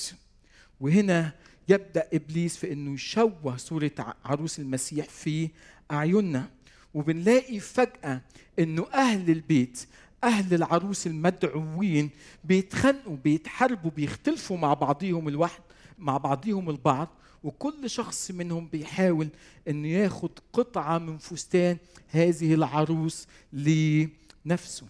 وهنا 0.81 1.33
يبدأ 1.69 2.09
إبليس 2.13 2.57
في 2.57 2.73
إنه 2.73 2.95
يشوه 2.95 3.57
صورة 3.57 4.17
عروس 4.25 4.59
المسيح 4.59 5.07
في 5.09 5.51
أعيننا. 5.91 6.49
وبنلاقي 6.95 7.61
فجأة 7.61 8.21
إنه 8.59 8.87
أهل 8.95 9.31
البيت 9.31 9.87
أهل 10.25 10.55
العروس 10.55 11.07
المدعوين 11.07 12.11
بيتخانقوا 12.45 13.17
بيتحاربوا 13.17 13.91
بيختلفوا 13.91 14.57
مع 14.57 14.75
بعضهم 14.75 15.29
الواحد 15.29 15.63
مع 15.99 16.17
بعضهم 16.17 16.71
البعض. 16.71 17.09
وكل 17.45 17.91
شخص 17.91 18.31
منهم 18.31 18.69
بيحاول 18.69 19.29
انه 19.69 19.89
ياخد 19.89 20.31
قطعة 20.53 20.99
من 20.99 21.19
فستان 21.19 21.77
هذه 22.09 22.55
العروس 22.55 23.27
لنفسه. 23.53 24.87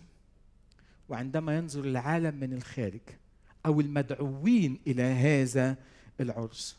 وعندما 1.09 1.57
ينظر 1.57 1.85
العالم 1.85 2.35
من 2.35 2.53
الخارج 2.53 3.01
أو 3.67 3.81
المدعوين 3.81 4.79
إلى 4.87 5.03
هذا 5.03 5.77
العرس 6.21 6.77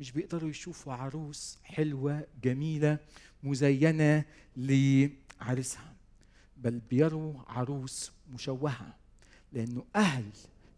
مش 0.00 0.12
بيقدروا 0.12 0.50
يشوفوا 0.50 0.92
عروس 0.92 1.58
حلوة 1.64 2.26
جميلة 2.42 2.98
مزينة 3.42 4.24
لعرسها 4.56 5.92
بل 6.56 6.80
بيروا 6.90 7.34
عروس 7.48 8.12
مشوهة 8.34 8.94
لأنه 9.52 9.84
أهل 9.96 10.24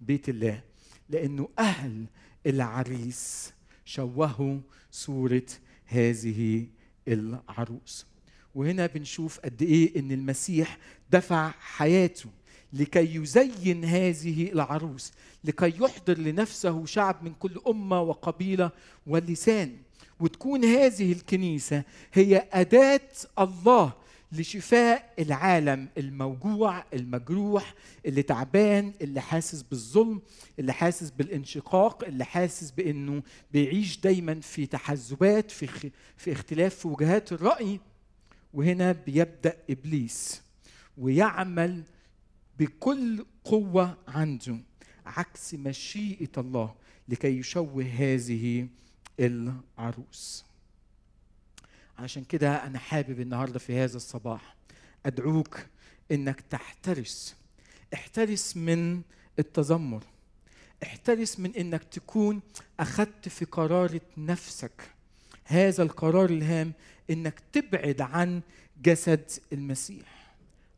بيت 0.01 0.29
الله 0.29 0.63
لأنه 1.09 1.49
أهل 1.59 2.07
العريس. 2.47 3.53
شوهوا 3.85 4.59
صورة 4.91 5.47
هذه 5.87 6.67
العروس. 7.09 8.07
وهنا 8.55 8.87
بنشوف 8.87 9.41
قد 9.41 9.63
إيه 9.63 9.99
إن 10.01 10.13
المسيح 10.13 10.79
دفع 11.11 11.51
حياته 11.61 12.31
لكي 12.73 13.15
يزين 13.15 13.85
هذه 13.85 14.53
العروس 14.53 15.13
لكي 15.45 15.75
يحضر 15.81 16.19
لنفسه 16.19 16.87
شعب 16.87 17.25
من 17.25 17.35
كل 17.35 17.61
أمة 17.69 18.01
وقبيلة 18.01 18.71
ولسان. 19.07 19.77
وتكون 20.21 20.65
هذه 20.65 21.13
الكنيسة 21.13 21.83
هي 22.13 22.49
أداة 22.53 23.09
الله 23.39 23.93
لشفاء 24.33 25.15
العالم 25.19 25.89
الموجوع 25.99 26.85
المجروح 26.95 27.75
اللي 28.07 28.23
تعبان 28.23 28.93
اللي 29.01 29.21
حاسس 29.21 29.63
بالظلم 29.63 30.23
اللي 30.59 30.73
حاسس 30.73 31.11
بالانشقاق 31.11 32.05
اللي 32.05 32.25
حاسس 32.25 32.71
بإنه 32.71 33.23
بيعيش 33.53 34.01
دايما 34.01 34.41
في 34.41 34.67
تحزبات 34.67 35.51
في 35.51 35.91
في 36.17 36.33
اختلاف 36.33 36.75
في 36.75 36.89
وجهات 36.89 37.33
الرأي. 37.33 37.81
وهنا 38.55 38.93
بيبدأ 38.93 39.57
إبليس 39.71 40.43
ويعمل 40.99 41.83
بكل 42.59 43.25
قوة 43.45 43.99
عنده 44.09 44.59
عكس 45.07 45.55
مشيئة 45.55 46.31
الله 46.39 46.75
لكي 47.09 47.39
يشوه 47.39 47.85
هذه 47.85 48.69
العروس. 49.21 50.45
عشان 51.99 52.25
كده 52.25 52.67
أنا 52.67 52.79
حابب 52.79 53.21
النهارده 53.21 53.59
في 53.59 53.79
هذا 53.79 53.97
الصباح 53.97 54.57
أدعوك 55.07 55.67
إنك 56.13 56.41
تحترس. 56.41 57.37
احترس 57.95 58.57
من 58.57 59.03
التذمر. 59.39 60.05
احترس 60.83 61.41
من 61.41 61.55
إنك 61.55 61.85
تكون 61.85 62.41
أخذت 62.81 63.29
في 63.29 63.45
قرارة 63.45 64.01
نفسك. 64.17 64.91
هذا 65.45 65.83
القرار 65.83 66.31
الهام 66.31 66.73
إنك 67.11 67.41
تبعد 67.53 68.01
عن 68.01 68.41
جسد 68.83 69.31
المسيح. 69.53 70.35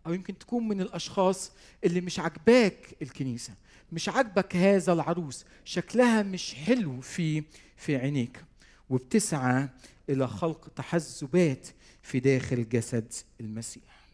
أو 0.06 0.12
يمكن 0.12 0.38
تكون 0.38 0.68
من 0.68 0.80
الأشخاص 0.80 1.52
اللي 1.84 2.00
مش 2.00 2.18
عاجباك 2.18 2.96
الكنيسة 3.02 3.54
مش 3.92 4.08
عاجبك 4.08 4.56
هذا 4.56 4.92
العروس. 4.92 5.44
شكلها 5.64 6.22
مش 6.22 6.54
حلو 6.54 7.00
في 7.00 7.44
في 7.76 7.96
عينيك. 7.96 8.44
وبتسعى 8.90 9.68
إلى 10.10 10.28
خلق 10.28 10.68
تحزبات 10.76 11.68
في 12.02 12.20
داخل 12.20 12.68
جسد 12.68 13.12
المسيح. 13.40 14.04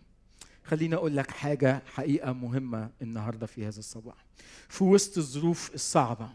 خليني 0.64 0.94
أقول 0.94 1.16
لك 1.16 1.30
حاجة 1.30 1.82
حقيقة 1.94 2.32
مهمة 2.32 2.90
النهارده 3.02 3.46
في 3.46 3.66
هذا 3.66 3.78
الصباح. 3.78 4.24
في 4.68 4.84
وسط 4.84 5.18
الظروف 5.18 5.74
الصعبة 5.74 6.30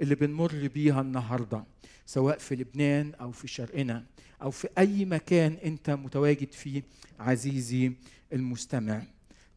اللي 0.00 0.14
بنمر 0.14 0.70
بيها 0.74 1.00
النهارده 1.00 1.64
سواء 2.06 2.38
في 2.38 2.54
لبنان 2.56 3.14
أو 3.14 3.32
في 3.32 3.48
شرقنا 3.48 4.04
أو 4.42 4.50
في 4.50 4.68
أي 4.78 5.04
مكان 5.04 5.52
أنت 5.64 5.90
متواجد 5.90 6.52
فيه 6.52 6.82
عزيزي 7.20 7.92
المستمع 8.32 9.02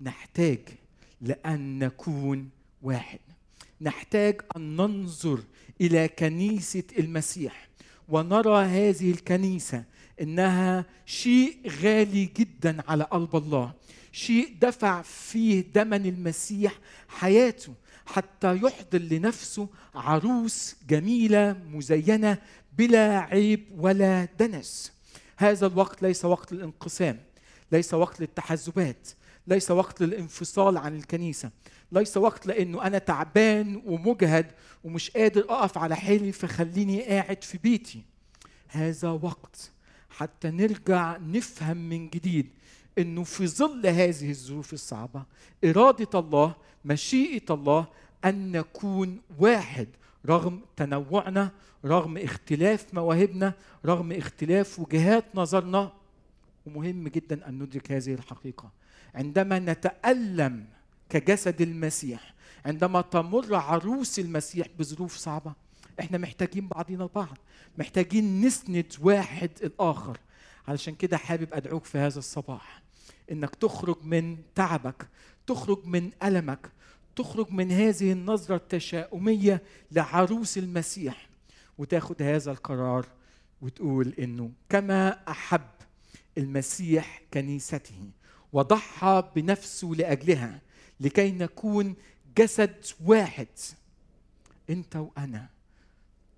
نحتاج 0.02 0.60
لأن 1.22 1.80
نكون 1.80 2.50
واحد. 2.82 3.20
نحتاج 3.82 4.42
أن 4.56 4.76
ننظر 4.76 5.44
إلى 5.82 6.08
كنيسة 6.08 6.84
المسيح 7.00 7.70
ونرى 8.10 8.66
هذه 8.66 9.12
الكنيسة 9.12 9.84
إنها 10.22 10.86
شيء 11.06 11.58
غالي 11.84 12.26
جدا 12.26 12.84
على 12.88 13.04
قلب 13.04 13.36
الله 13.36 13.74
شيء 14.12 14.56
دفع 14.62 15.02
فيه 15.02 15.62
دمن 15.76 16.06
المسيح 16.06 16.74
حياته 17.08 17.74
حتى 18.06 18.56
يحضر 18.64 19.00
لنفسه 19.00 19.68
عروس 19.96 20.76
جميلة 20.90 21.56
مزينة 21.72 22.38
بلا 22.78 23.20
عيب 23.20 23.66
ولا 23.78 24.28
دنس. 24.40 24.92
هذا 25.38 25.68
الوقت 25.68 26.02
ليس 26.02 26.26
وقت 26.26 26.52
للانقسام 26.52 27.20
ليس 27.72 27.94
وقت 27.94 28.20
للتحزبات 28.20 29.08
ليس 29.48 29.72
وقت 29.72 30.02
للانفصال 30.02 30.78
عن 30.78 30.96
الكنيسة. 30.96 31.52
ليس 31.92 32.18
وقت 32.18 32.48
لأنه 32.48 32.84
أنا 32.84 32.98
تعبان 32.98 33.82
ومجهد 33.86 34.52
ومش 34.84 35.12
قادر 35.12 35.46
أقف 35.50 35.78
على 35.78 35.96
حيلي 35.96 36.32
فخليني 36.32 37.04
قاعد 37.04 37.44
في 37.44 37.58
بيتي. 37.58 38.02
هذا 38.68 39.10
وقت 39.10 39.72
حتى 40.10 40.50
نرجع 40.50 41.18
نفهم 41.18 41.78
من 41.78 42.10
جديد 42.10 42.50
إنه 42.98 43.24
في 43.24 43.48
ظل 43.48 43.88
هذه 43.88 44.30
الظروف 44.30 44.74
الصعبة 44.74 45.24
إرادة 45.66 46.20
الله 46.20 46.56
مشيئة 46.86 47.54
الله 47.54 47.88
أن 48.26 48.52
نكون 48.52 49.22
واحد 49.40 49.88
رغم 50.26 50.62
تنوعنا 50.78 51.52
رغم 51.86 52.18
اختلاف 52.18 52.94
مواهبنا 52.94 53.54
رغم 53.86 54.12
اختلاف 54.12 54.80
وجهات 54.80 55.26
نظرنا. 55.36 55.92
ومهم 56.66 57.08
جدا 57.08 57.50
أن 57.50 57.60
ندرك 57.60 57.92
هذه 57.92 58.14
الحقيقة. 58.14 58.72
عندما 59.16 59.60
نتألم 59.60 60.66
كجسد 61.10 61.62
المسيح 61.62 62.34
عندما 62.66 63.02
تمر 63.02 63.56
عروس 63.56 64.20
المسيح 64.20 64.68
بظروف 64.80 65.16
صعبة 65.16 65.54
إحنا 66.00 66.18
محتاجين 66.18 66.68
بعضينا 66.68 67.04
البعض 67.04 67.38
محتاجين 67.78 68.42
نسند 68.42 68.94
واحد 69.02 69.52
الآخر. 69.64 70.18
علشان 70.68 70.96
كده 70.96 71.18
حابب 71.18 71.54
أدعوك 71.54 71.86
في 71.86 71.98
هذا 71.98 72.20
الصباح 72.20 72.82
إنك 73.32 73.56
تخرج 73.56 73.98
من 74.04 74.38
تعبك 74.56 75.08
تخرج 75.48 75.86
من 75.86 76.12
ألمك 76.24 76.72
تخرج 77.16 77.52
من 77.52 77.72
هذه 77.72 78.12
النظرة 78.12 78.56
التشاؤمية 78.56 79.64
لعروس 79.92 80.58
المسيح 80.58 81.30
وتاخد 81.78 82.22
هذا 82.22 82.52
القرار 82.52 83.06
وتقول 83.62 84.14
إنه 84.20 84.52
كما 84.70 85.32
أحب 85.32 85.62
المسيح 86.38 87.22
كنيسته. 87.34 88.10
وضحى 88.54 89.32
بنفسه 89.36 89.88
لأجلها 89.88 90.62
لكي 91.00 91.32
نكون 91.32 91.96
جسد 92.38 92.86
واحد. 93.06 93.48
أنت 94.70 94.96
وأنا 94.96 95.50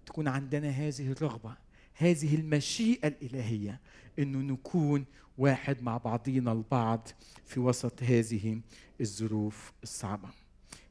تكون 0.05 0.27
عندنا 0.27 0.69
هذه 0.69 1.11
الرغبة 1.11 1.55
هذه 1.95 2.35
المشيئة 2.35 3.07
الإلهية 3.07 3.79
إنه 4.19 4.53
نكون 4.53 5.05
واحد 5.37 5.83
مع 5.83 5.97
بعضينا 5.97 6.51
البعض 6.51 7.07
في 7.45 7.59
وسط 7.59 8.03
هذه 8.03 8.61
الظروف 9.01 9.71
الصعبة. 9.83 10.29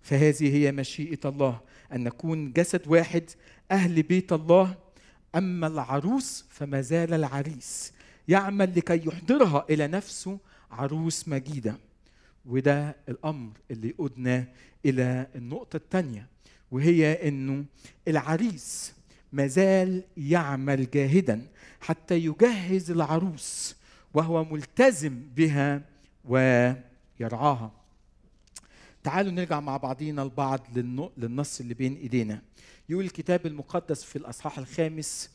فهذه 0.02 0.54
هي 0.54 0.72
مشيئة 0.72 1.28
الله 1.28 1.60
أن 1.92 2.04
نكون 2.04 2.52
جسد 2.52 2.88
واحد 2.88 3.30
أهل 3.70 4.02
بيت 4.02 4.32
الله. 4.32 4.74
أما 5.34 5.66
العروس 5.66 6.44
فما 6.48 6.80
زال 6.80 7.14
العريس 7.14 7.92
يعمل 8.28 8.72
لكي 8.76 9.06
يحضرها 9.06 9.66
إلى 9.70 9.86
نفسه 9.86 10.38
عروس 10.70 11.28
مجيدة. 11.28 11.76
وده 12.46 12.96
الأمر 13.08 13.52
اللي 13.70 13.88
يقودنا 13.88 14.44
إلى 14.86 15.26
النقطة 15.34 15.76
الثانية 15.76 16.26
وهي 16.70 17.28
إنه 17.28 17.64
العريس 18.08 18.92
مازال 19.32 20.02
يعمل 20.16 20.90
جاهدا 20.90 21.46
حتى 21.80 22.18
يجهز 22.18 22.90
العروس 22.90 23.76
وهو 24.14 24.44
ملتزم 24.44 25.22
بها 25.36 25.82
ويرعاها. 26.24 27.72
تعالوا 29.04 29.32
نرجع 29.32 29.60
مع 29.60 29.76
بعضينا 29.76 30.22
البعض 30.22 30.60
للنص 31.16 31.60
اللي 31.60 31.74
بين 31.74 31.96
إيدينا. 31.96 32.42
يقول 32.88 33.04
الكتاب 33.04 33.46
المقدس 33.46 34.04
في 34.04 34.16
الأصحاح 34.16 34.58
الخامس 34.58 35.30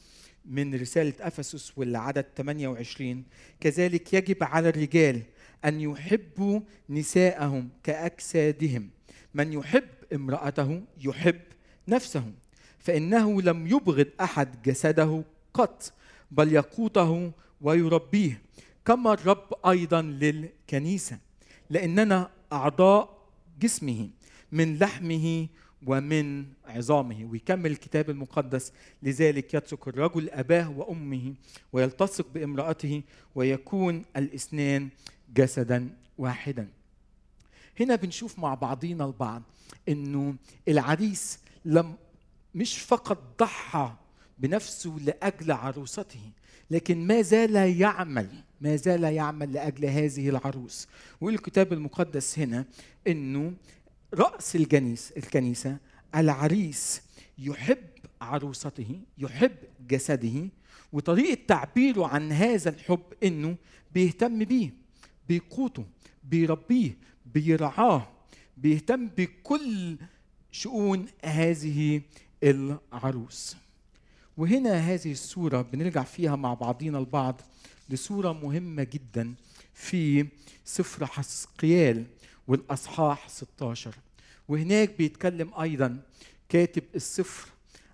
من 0.50 0.76
رسالة 0.82 1.14
أفسس 1.20 1.74
والعدد 1.78 2.26
28 2.38 3.24
كذلك 3.60 4.14
يجب 4.14 4.44
على 4.44 4.70
الرجال 4.70 5.22
أن 5.66 5.82
يحبوا 5.82 6.60
نساءهم 6.90 7.70
كأجسادهم. 7.84 8.90
من 9.34 9.54
يحب 9.54 9.84
امرأته 10.14 10.82
يحب 11.02 11.42
نفسه 11.88 12.32
فإنه 12.80 13.42
لم 13.42 13.68
يبغض 13.68 14.08
أحد 14.22 14.62
جسده 14.62 15.24
قط 15.54 15.94
بل 16.32 16.54
يقوته 16.54 17.32
ويربيه 17.62 18.42
كما 18.86 19.14
الرب 19.14 19.54
أيضا 19.70 20.02
للكنيسة 20.02 21.18
لأننا 21.70 22.30
أعضاء 22.54 23.18
جسمه 23.60 24.10
من 24.52 24.78
لحمه 24.80 25.48
ومن 25.86 26.46
عظامه. 26.66 27.26
ويكمل 27.26 27.72
الكتاب 27.72 28.10
المقدس 28.10 28.72
لذلك 29.04 29.54
يترك 29.54 29.88
الرجل 29.88 30.30
أباه 30.30 30.70
وأمه 30.70 31.34
ويلتصق 31.74 32.28
بامرأته 32.34 33.04
ويكون 33.36 34.06
الاثنان 34.18 34.90
جسدا 35.36 35.90
واحدا. 36.18 36.68
هنا 37.80 37.96
بنشوف 37.96 38.40
مع 38.40 38.54
بعضينا 38.54 39.06
البعض 39.06 39.44
إنه 39.90 40.36
العريس 40.68 41.40
لم 41.66 41.96
مش 42.56 42.78
فقط 42.80 43.18
ضحى 43.40 43.94
بنفسه 44.40 44.98
لأجل 45.06 45.52
عروسته 45.52 46.32
لكن 46.72 47.08
ما 47.08 47.22
زال 47.22 47.56
يعمل 47.82 48.30
ما 48.62 48.76
زال 48.76 49.04
يعمل 49.04 49.54
لأجل 49.54 49.86
هذه 49.86 50.30
العروس. 50.30 50.88
ويقول 51.22 51.34
الكتاب 51.34 51.74
المقدس 51.74 52.40
هنا 52.40 52.66
إنه 53.08 53.54
رأس 54.14 54.56
الجنيس 54.56 55.12
الكنيسة 55.18 55.78
العريس 56.16 57.02
يحب 57.38 57.88
عروسته 58.22 59.00
يحب 59.18 59.56
جسده 59.88 60.50
وطريقة 60.94 61.42
تعبيره 61.48 62.08
عن 62.08 62.32
هذا 62.32 62.70
الحب 62.70 63.04
إنه 63.24 63.56
بيهتم 63.94 64.44
بيه 64.44 64.74
بيقوته 65.30 65.86
بيربيه 66.24 66.98
بيرعاه 67.26 68.08
بيهتم 68.58 69.08
بكل 69.08 69.98
شؤون 70.52 71.06
هذه 71.26 72.02
العروس. 72.44 73.56
وهنا 74.38 74.74
هذه 74.74 75.12
الصورة 75.12 75.62
بنرجع 75.62 76.04
فيها 76.04 76.36
مع 76.36 76.54
بعضينا 76.54 77.00
البعض 77.00 77.42
لصورة 77.90 78.34
مهمة 78.34 78.84
جدا 78.84 79.34
في 79.74 80.28
سفر 80.66 81.06
حسقيال. 81.06 82.06
والأصحاح 82.48 83.30
16 83.30 83.96
وهناك 84.48 84.98
بيتكلم 84.98 85.52
أيضا 85.62 85.98
كاتب 86.50 86.84
السفر 86.96 87.50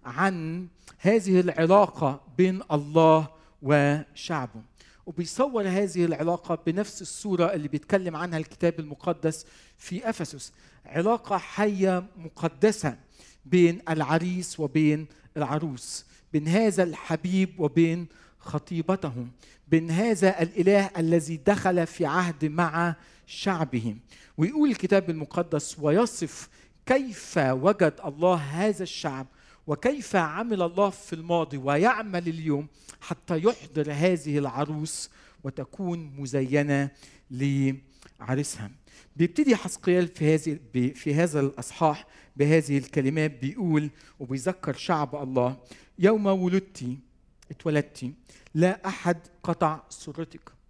عن 0.06 0.68
هذه 1.00 1.40
العلاقة 1.40 2.22
بين 2.38 2.62
الله 2.72 3.28
وشعبه. 3.62 4.62
وبيصور 5.06 5.68
هذه 5.68 6.06
العلاقة 6.06 6.56
بنفس 6.66 7.02
الصورة 7.02 7.54
اللي 7.54 7.68
بيتكلم 7.68 8.16
عنها 8.16 8.40
الكتاب 8.40 8.80
المقدس 8.80 9.46
في 9.78 10.10
أفسس. 10.10 10.54
علاقة 10.86 11.38
حية 11.38 12.04
مقدسة 12.18 12.98
بين 13.46 13.82
العريس 13.90 14.60
وبين 14.60 15.08
العروس 15.38 16.06
بين 16.34 16.48
هذا 16.48 16.84
الحبيب 16.84 17.60
وبين 17.60 18.08
خطيبته 18.40 19.28
بين 19.68 19.92
هذا 19.92 20.42
الإله 20.42 20.90
الذي 20.98 21.38
دخل 21.38 21.88
في 21.88 22.06
عهد 22.06 22.46
مع 22.46 22.96
شعبه 23.32 23.96
ويقول 24.38 24.70
الكتاب 24.70 25.10
المقدس 25.10 25.80
ويصف 25.80 26.50
كيف 26.86 27.38
وجد 27.38 27.94
الله 28.06 28.36
هذا 28.36 28.84
الشعب 28.84 29.28
وكيف 29.68 30.16
عمل 30.16 30.62
الله 30.62 30.90
في 30.90 31.14
الماضي 31.14 31.58
ويعمل 31.58 32.28
اليوم 32.28 32.68
حتى 33.02 33.38
يحضر 33.44 33.92
هذه 33.92 34.38
العروس 34.38 35.10
وتكون 35.44 36.14
مزينة 36.18 36.90
لعريسها 37.32 38.72
بيبتدي 39.16 39.56
حسقيال 39.56 40.08
في 40.08 40.36
هذه 40.36 40.60
في 40.94 41.14
هذا 41.16 41.40
الأصحاح 41.40 42.06
بهذه 42.36 42.78
الكلمات 42.78 43.42
بيقول 43.42 43.90
وبيذكر 44.20 44.74
شعب 44.74 45.16
الله 45.16 45.58
يوم 46.00 46.26
ولدتي 46.26 46.98
اتولدتي 47.52 48.14
لا 48.56 48.88
أحد 48.88 49.18
قطع 49.44 49.84
سرتك 49.90 50.61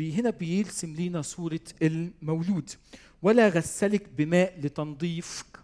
هنا 0.00 0.30
بيرسم 0.30 0.94
لينا 0.94 1.22
صورة 1.22 1.60
المولود. 1.82 2.70
ولا 3.22 3.48
غسلك 3.48 4.08
بماء 4.18 4.60
لتنظيفك. 4.62 5.60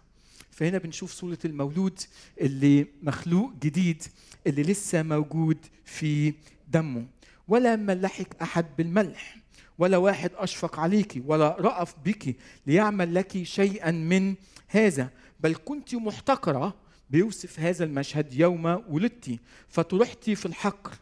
فهنا 0.51 0.77
بنشوف 0.77 1.11
صورة 1.11 1.37
المولود 1.45 1.99
اللي 2.41 2.87
مخلوق 3.03 3.51
جديد 3.61 4.03
اللي 4.47 4.63
لسه 4.63 5.03
موجود 5.03 5.57
في 5.85 6.33
دمه. 6.67 7.05
ولا 7.47 7.75
ملحك 7.75 8.35
أحد 8.41 8.65
بالملح. 8.77 9.37
ولا 9.77 9.97
واحد 9.97 10.31
أشفق 10.35 10.79
عليك 10.79 11.21
ولا 11.25 11.55
رأف 11.59 11.95
بك 12.05 12.35
ليعمل 12.67 13.15
لك 13.15 13.43
شيئا 13.43 13.91
من 13.91 14.35
هذا. 14.67 15.09
بل 15.39 15.55
كنت 15.65 15.95
محتقرة 15.95 16.75
بيوصف 17.09 17.59
هذا 17.59 17.85
المشهد 17.85 18.33
يوم 18.33 18.65
ولدت 18.89 19.39
فطرحت 19.69 20.29
في 20.29 20.45
الحقر. 20.45 20.93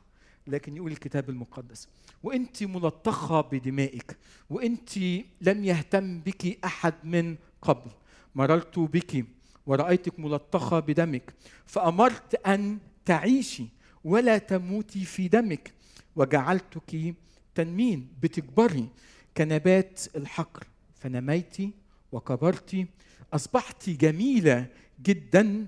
لكن 0.48 0.76
يقول 0.76 0.92
الكتاب 0.92 1.30
المقدس 1.30 1.88
وأنت 2.24 2.64
ملطخة 2.64 3.42
بدمائك 3.42 4.18
وأنت 4.50 4.98
لم 5.42 5.64
يهتم 5.64 6.20
بك 6.20 6.66
أحد 6.66 6.94
من 7.04 7.36
قبل. 7.62 7.92
مررت 8.36 8.80
بك 8.80 9.26
ورأيتك 9.66 10.20
ملطخة 10.20 10.80
بدمك 10.80 11.34
فأمرت 11.66 12.36
أن 12.36 12.80
تعيشي 13.06 13.66
ولا 14.04 14.38
تموتي 14.38 15.06
في 15.06 15.28
دمك. 15.28 15.74
وجعلتك 16.16 17.16
تنمين 17.56 18.08
بتكبري 18.22 18.90
كنبات 19.38 20.02
الحقر. 20.16 20.68
فنميتي 21.00 21.72
وكبرتي 22.12 22.88
أصبحت 23.34 23.90
جميلة 23.90 24.68
جدا 25.02 25.68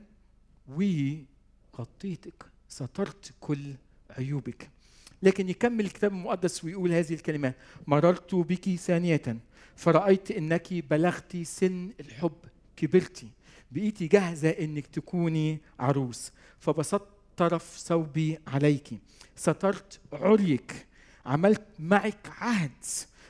وغطيتك 0.67 2.45
سترت 2.67 3.33
كل 3.39 3.73
عيوبك. 4.09 4.74
لكن 5.23 5.49
يكمل 5.49 5.85
الكتاب 5.85 6.11
المقدس 6.11 6.63
ويقول 6.63 6.91
هذه 6.91 7.13
الكلمات 7.13 7.55
مررت 7.87 8.35
بك 8.35 8.69
ثانية 8.75 9.37
فرأيت 9.75 10.31
أنك 10.31 10.73
بلغت 10.73 11.37
سن 11.37 11.91
الحب 11.99 12.37
كبرتي 12.77 13.27
بقيتي 13.71 14.07
جاهزة 14.07 14.49
أنك 14.49 14.87
تكوني 14.87 15.59
عروس 15.79 16.31
فبسطت 16.59 17.07
طرف 17.37 17.77
ثوبي 17.77 18.39
عليك 18.47 18.89
سترت 19.35 19.99
عريك 20.13 20.85
عملت 21.25 21.61
معك 21.79 22.29
عهد 22.37 22.71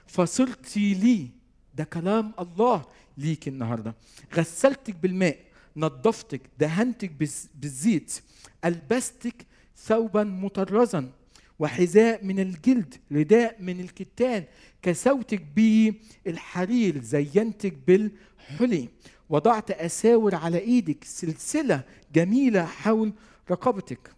فصرت 0.07 0.77
لي 0.77 1.29
ده 1.75 1.83
كلام 1.83 2.33
الله 2.39 2.85
ليك 3.17 3.47
النهارده. 3.47 3.95
غسلتك 4.35 4.95
بالماء 4.95 5.37
نظفتك 5.77 6.41
دهنتك 6.59 7.11
بالزيت 7.55 8.21
ألبستك 8.65 9.45
ثوبا 9.77 10.23
مطرزا. 10.23 11.11
وحذاء 11.59 12.25
من 12.25 12.39
الجلد 12.39 12.95
رداء 13.11 13.61
من 13.61 13.79
الكتان 13.79 14.45
كسوتك 14.81 15.41
بالحرير 15.41 17.01
زينتك 17.01 17.73
بالحلي. 17.87 18.89
وضعت 19.29 19.71
أساور 19.71 20.35
على 20.35 20.59
إيدك 20.59 21.03
سلسلة 21.03 21.83
جميلة 22.13 22.65
حول 22.65 23.13
رقبتك. 23.51 24.15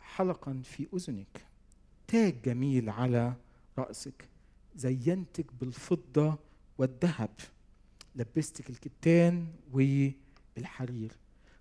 حلقا 0.00 0.62
في 0.64 0.86
أذنك. 0.94 1.46
تاج 2.08 2.42
جميل 2.44 2.90
على 2.90 3.34
رأسك. 3.78 4.28
زينتك 4.76 5.46
بالفضة 5.60 6.38
والذهب. 6.78 7.30
لبستك 8.16 8.70
الكتان 8.70 9.46
والحرير 9.72 11.12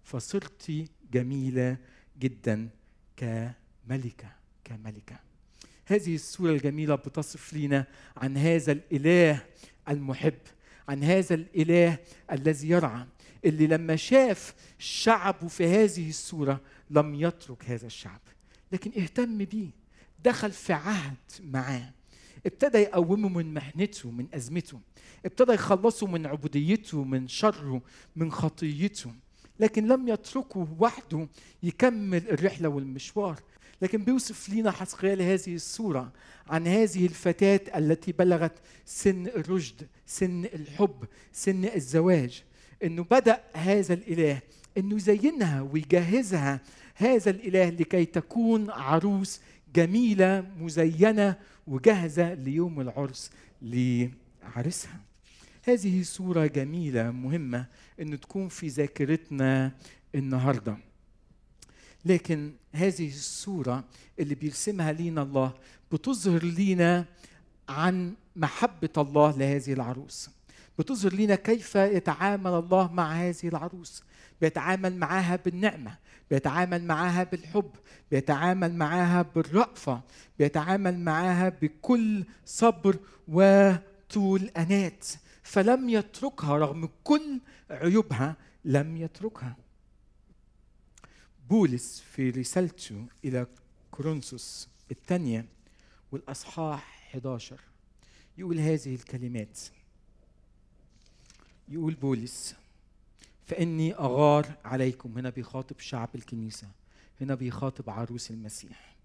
فصرت 0.04 0.88
جميلة 1.14 1.78
جدا 2.20 2.70
كملكه 3.88 4.32
كملكة. 4.64 5.20
هذه 5.86 6.16
الصورة 6.16 6.52
الجميلة 6.52 6.96
بتصف 6.96 7.54
لنا 7.54 7.86
عن 8.18 8.38
هذا 8.38 8.72
الإله 8.72 9.46
المحب 9.90 10.34
عن 10.90 11.04
هذا 11.04 11.36
الإله 11.36 11.98
الذي 12.32 12.70
يرعى. 12.70 13.06
اللي 13.46 13.68
لما 13.68 13.96
شاف 13.96 14.56
شعبه 14.80 15.48
في 15.48 15.68
هذه 15.68 16.10
الصورة 16.10 16.62
لم 16.90 17.16
يترك 17.16 17.66
هذا 17.66 17.88
الشعب 17.88 18.22
لكن 18.72 19.02
اهتم 19.02 19.38
بيه 19.38 19.70
دخل 20.24 20.52
في 20.52 20.74
عهد 20.74 21.18
معاه. 21.40 21.94
ابتدى 22.46 22.78
يقومه 22.78 23.30
من 23.30 23.54
محنته 23.54 24.12
من 24.12 24.28
أزمته. 24.34 24.80
ابتدى 25.26 25.54
يخلصه 25.54 26.08
من 26.08 26.26
عبوديته 26.26 27.04
من 27.04 27.28
شره 27.28 27.82
من 28.16 28.32
خطيته. 28.32 29.14
لكن 29.60 29.88
لم 29.88 30.08
يتركه 30.08 30.68
وحده 30.80 31.28
يكمل 31.64 32.30
الرحلة 32.30 32.70
والمشوار. 32.70 33.40
لكن 33.82 34.04
بيوصف 34.04 34.50
لنا 34.50 34.72
حسقيال 34.72 35.22
هذه 35.22 35.56
الصورة 35.56 36.12
عن 36.48 36.68
هذه 36.68 37.06
الفتاة 37.06 37.60
التي 37.78 38.12
بلغت 38.12 38.54
سن 38.86 39.28
الرشد 39.28 39.88
سن 40.06 40.46
الحب 40.46 41.06
سن 41.34 41.66
الزواج. 41.66 42.44
إنه 42.84 43.04
بدأ 43.04 43.44
هذا 43.54 43.94
الإله 43.94 44.40
إنه 44.78 44.96
يزينها 44.96 45.62
ويجهزها 45.62 46.62
هذا 46.96 47.30
الإله 47.30 47.70
لكي 47.70 48.06
تكون 48.06 48.70
عروس 48.70 49.42
جميلة 49.76 50.48
مزينة 50.60 51.36
وجاهزة 51.68 52.34
ليوم 52.34 52.82
العرس 52.82 53.32
لعرسها. 53.62 55.00
هذه 55.64 56.04
صورة 56.04 56.46
جميلة 56.46 57.12
مهمة 57.12 57.66
أن 58.00 58.20
تكون 58.20 58.48
في 58.48 58.68
ذاكرتنا 58.68 59.72
النهارده. 60.16 60.78
لكن 62.06 62.54
هذه 62.74 63.10
الصورة 63.10 63.84
اللي 64.20 64.36
بيرسمها 64.36 64.92
لينا 64.92 65.22
الله 65.22 65.54
بتظهر 65.92 66.44
لينا 66.44 67.06
عن 67.70 68.14
محبة 68.36 68.90
الله 68.98 69.38
لهذه 69.38 69.74
العروس. 69.74 70.30
بتظهر 70.80 71.14
لنا 71.14 71.36
كيف 71.36 71.76
يتعامل 71.76 72.52
الله 72.54 72.94
مع 72.94 73.12
هذه 73.14 73.48
العروس. 73.48 74.04
بيتعامل 74.42 74.98
معاها 74.98 75.36
بالنعمة 75.36 75.98
بيتعامل 76.32 76.84
معاها 76.84 77.24
بالحب 77.24 77.72
بيتعامل 78.12 78.74
معاها 78.74 79.22
بالرأفة 79.36 80.02
بيتعامل 80.40 81.00
معاها 81.00 81.50
بكل 81.50 82.24
صبر 82.46 82.98
وطول 83.28 84.50
أنات. 84.58 85.06
فلم 85.44 85.90
يتركها 85.90 86.58
رغم 86.58 86.90
كل 87.04 87.40
عيوبها 87.70 88.36
لم 88.66 88.98
يتركها. 88.98 89.56
بولس 91.50 92.04
في 92.12 92.30
رسالته 92.30 93.06
إلى 93.26 93.48
كورنثوس 93.92 94.68
الثانية 94.92 95.46
والأصحاح 96.12 97.08
11 97.10 97.60
يقول 98.38 98.60
هذه 98.60 98.96
الكلمات. 98.96 99.60
يقول 101.70 101.94
بولس 101.94 102.56
فإني 103.46 103.94
أغار 103.94 104.58
عليكم. 104.66 105.18
هنا 105.18 105.30
بيخاطب 105.30 105.80
شعب 105.80 106.10
الكنيسة 106.16 106.68
هنا 107.22 107.36
بيخاطب 107.36 107.90
عروس 107.90 108.32
المسيح. 108.32 108.96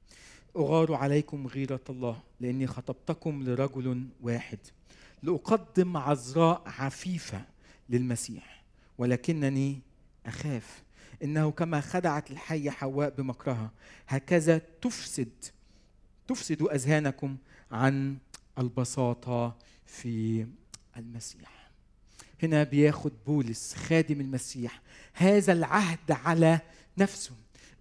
أغار 0.57 0.95
عليكم 0.95 1.47
غيرة 1.47 1.81
الله 1.91 2.23
لأني 2.41 2.67
خطبتكم 2.67 3.43
لرجل 3.43 4.09
واحد 4.21 4.59
لأقدم 5.23 5.97
عذراء 5.97 6.63
عفيفة 6.67 7.45
للمسيح 7.89 8.65
ولكنني 8.99 9.81
أخاف. 10.27 10.83
إنه 11.23 11.51
كما 11.51 11.81
خدعت 11.81 12.31
الحيه 12.31 12.71
حواء 12.71 13.11
بمكرها 13.11 13.71
هكذا 14.09 14.59
تفسد 14.59 15.33
تفسد 16.29 16.63
أذهانكم 16.63 17.37
عن 17.71 18.19
البساطة 18.59 19.57
في 19.87 20.47
المسيح. 20.97 21.71
هنا 22.43 22.65
بياخد 22.65 23.13
بولس 23.27 23.75
خادم 23.75 24.21
المسيح 24.21 24.81
هذا 25.15 25.53
العهد 25.53 26.11
على 26.11 26.61
نفسه 26.99 27.35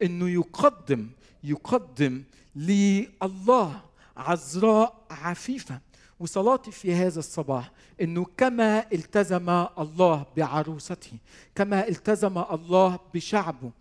إنه 0.03 0.29
يقدم 0.29 1.09
يقدم 1.43 2.23
لله 2.55 3.81
عذراء 4.17 5.05
عفيفة. 5.09 5.81
وصلاتي 6.19 6.71
في 6.71 6.95
هذا 6.95 7.19
الصباح 7.19 7.71
إنه 8.01 8.25
كما 8.37 8.85
التزم 8.93 9.49
الله 9.79 10.25
بعروسته 10.37 11.11
كما 11.55 11.87
التزم 11.87 12.37
الله 12.37 12.99
بشعبه 13.13 13.71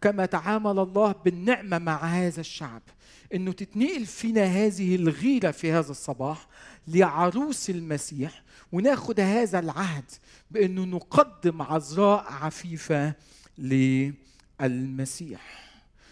كما 0.00 0.26
تعامل 0.26 0.78
الله 0.78 1.12
بالنعمة 1.12 1.78
مع 1.78 2.04
هذا 2.04 2.40
الشعب. 2.40 2.82
إنه 3.34 3.52
تتنقل 3.52 4.06
فينا 4.06 4.44
هذه 4.44 4.96
الغيرة 4.96 5.50
في 5.50 5.72
هذا 5.72 5.90
الصباح 5.90 6.46
لعروس 6.88 7.70
المسيح 7.70 8.42
وناخد 8.72 9.20
هذا 9.20 9.58
العهد 9.58 10.10
بإنه 10.50 10.84
نقدم 10.84 11.62
عذراء 11.62 12.32
عفيفة 12.32 13.14
للمسيح. 14.60 15.62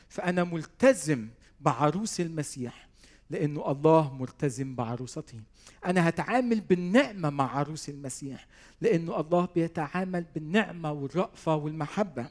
فأنا 0.08 0.44
ملتزم 0.44 1.28
بعروس 1.60 2.20
المسيح 2.20 2.89
لأنه 3.30 3.70
الله 3.70 4.14
ملتزم 4.14 4.74
بعروسته. 4.74 5.40
أنا 5.86 6.08
هتعامل 6.08 6.60
بالنعمة 6.60 7.30
مع 7.30 7.56
عروس 7.56 7.88
المسيح 7.88 8.46
لأنه 8.80 9.20
الله 9.20 9.48
بيتعامل 9.54 10.24
بالنعمة 10.34 10.92
والرأفة 10.92 11.54
والمحبة. 11.54 12.26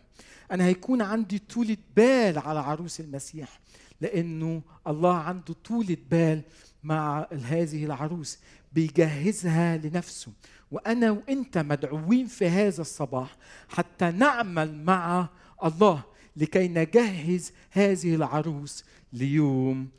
أنا 0.52 0.66
هيكون 0.66 1.02
عندي 1.02 1.40
طولة 1.40 1.78
بال 1.96 2.40
على 2.40 2.60
عروس 2.60 3.00
المسيح 3.00 3.60
لأنه 4.02 4.62
الله 4.88 5.14
عنده 5.16 5.54
طولة 5.54 5.98
بال 6.12 6.42
مع 6.84 7.28
هذه 7.32 7.86
العروس 7.86 8.40
بيجهزها 8.74 9.78
لنفسه. 9.78 10.32
وأنا 10.72 11.12
وأنت 11.12 11.58
مدعوين 11.58 12.28
في 12.28 12.48
هذا 12.48 12.82
الصباح 12.82 13.38
حتى 13.70 14.12
نعمل 14.12 14.84
مع 14.84 15.30
الله 15.64 16.04
لكي 16.36 16.68
نجهز 16.68 17.52
هذه 17.72 18.16
العروس 18.16 18.84
ليوم 19.14 19.90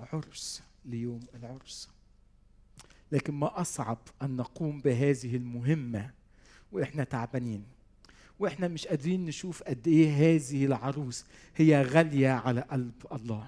العرس 0.00 0.62
ليوم 0.84 1.20
العرس. 1.34 1.88
لكن 3.12 3.34
ما 3.34 3.60
أصعب 3.60 3.98
أن 4.22 4.36
نقوم 4.36 4.80
بهذه 4.80 5.36
المهمة 5.36 6.10
وإحنا 6.72 7.04
تعبانين 7.04 7.64
وإحنا 8.38 8.68
مش 8.68 8.86
قادرين 8.86 9.24
نشوف 9.24 9.62
قد 9.62 9.88
إيه 9.88 10.10
هذه 10.36 10.64
العروس 10.66 11.24
هي 11.56 11.82
غالية 11.82 12.28
على 12.30 12.60
قلب 12.60 12.92
الله. 13.12 13.46